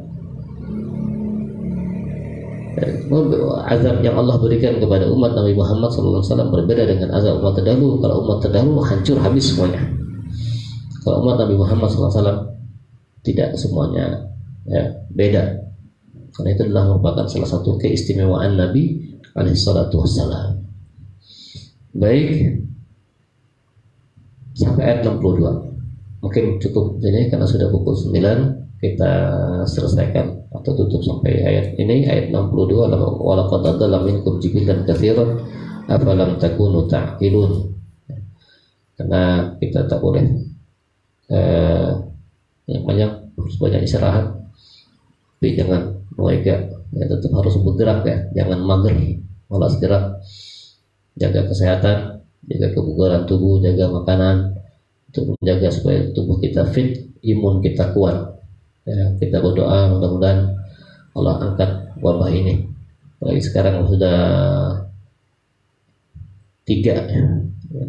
[3.67, 6.23] azab yang Allah berikan kepada umat Nabi Muhammad SAW
[6.55, 9.83] berbeda dengan azab umat terdahulu kalau umat terdahulu hancur habis semuanya
[11.03, 12.47] kalau umat Nabi Muhammad SAW
[13.26, 14.30] tidak semuanya
[14.70, 15.66] ya, beda.
[16.36, 20.62] Karena itu adalah merupakan salah satu keistimewaan Nabi alaihissalatu wassalam.
[21.96, 22.62] Baik.
[24.56, 25.76] Sampai ayat 62
[26.24, 28.16] mungkin cukup ini karena sudah pukul 9
[28.80, 29.12] kita
[29.68, 32.08] selesaikan atau tutup sampai ayat ini.
[32.08, 32.88] Ayat 62
[33.20, 35.40] walaqad adalla minkum jibilan katsiran
[35.88, 37.74] afalam takunu ta'qilun.
[38.96, 40.24] Karena kita tak boleh
[41.32, 41.90] eh,
[42.66, 44.36] yang banyak harus banyak istirahat
[45.38, 48.96] tapi jangan mereka ya tetap harus bergerak ya jangan mager
[49.52, 50.20] malas gerak
[51.16, 52.16] jaga kesehatan
[52.50, 54.54] jaga kebugaran tubuh, jaga makanan
[55.10, 58.38] untuk menjaga supaya tubuh kita fit, imun kita kuat.
[58.86, 60.54] Ya, kita berdoa mudah-mudahan
[61.18, 62.70] Allah angkat wabah ini.
[63.18, 64.18] Apalagi sekarang sudah
[66.68, 67.26] tiga ya,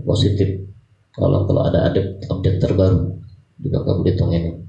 [0.08, 0.64] positif.
[1.12, 3.12] Kalau kalau ada update, update terbaru
[3.60, 4.65] juga Belitung ini.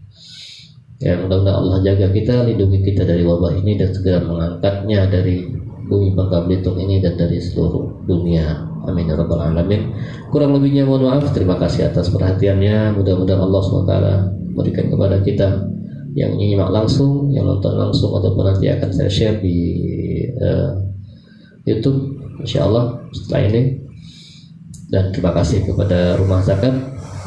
[0.98, 5.46] Ya mudah-mudahan Allah jaga kita, lindungi kita dari wabah ini dan segera mengangkatnya dari
[5.86, 8.66] bumi Bangka Belitung ini dan dari seluruh dunia.
[8.90, 9.94] Amin ya rabbal alamin.
[10.34, 11.30] Kurang lebihnya mohon maaf.
[11.38, 12.98] Terima kasih atas perhatiannya.
[12.98, 13.94] Mudah-mudahan Allah SWT
[14.58, 15.70] berikan kepada kita
[16.18, 19.58] yang nyimak langsung, yang nonton langsung ataupun nanti akan saya share di
[20.42, 20.82] uh,
[21.68, 23.62] YouTube insya Allah setelah ini
[24.88, 26.74] dan terima kasih kepada Rumah Zakat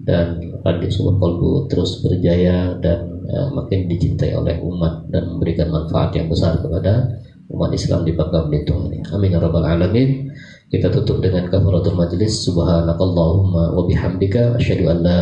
[0.00, 6.12] dan Radio Sumber Kolbu terus berjaya dan uh, makin dicintai oleh umat dan memberikan manfaat
[6.16, 7.08] yang besar kepada
[7.50, 9.02] umat Islam di Bangka Belitung ini.
[9.10, 10.30] Amin ya rabbal alamin.
[10.70, 12.46] Kita tutup dengan kafaratul majlis.
[12.46, 15.20] Subhanakallahumma wa bihamdika asyhadu an la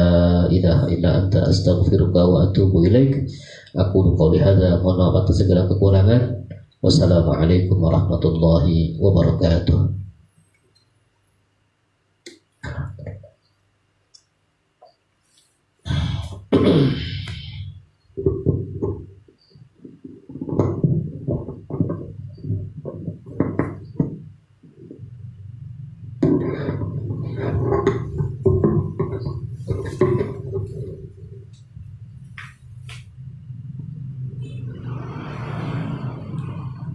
[0.53, 3.24] ilaha illa anta astaghfiruka wa atubu ilaik.
[3.72, 6.45] Aku qouli hadza mohon maaf segala kekurangan.
[6.85, 9.98] Wassalamualaikum warahmatullahi wabarakatuh.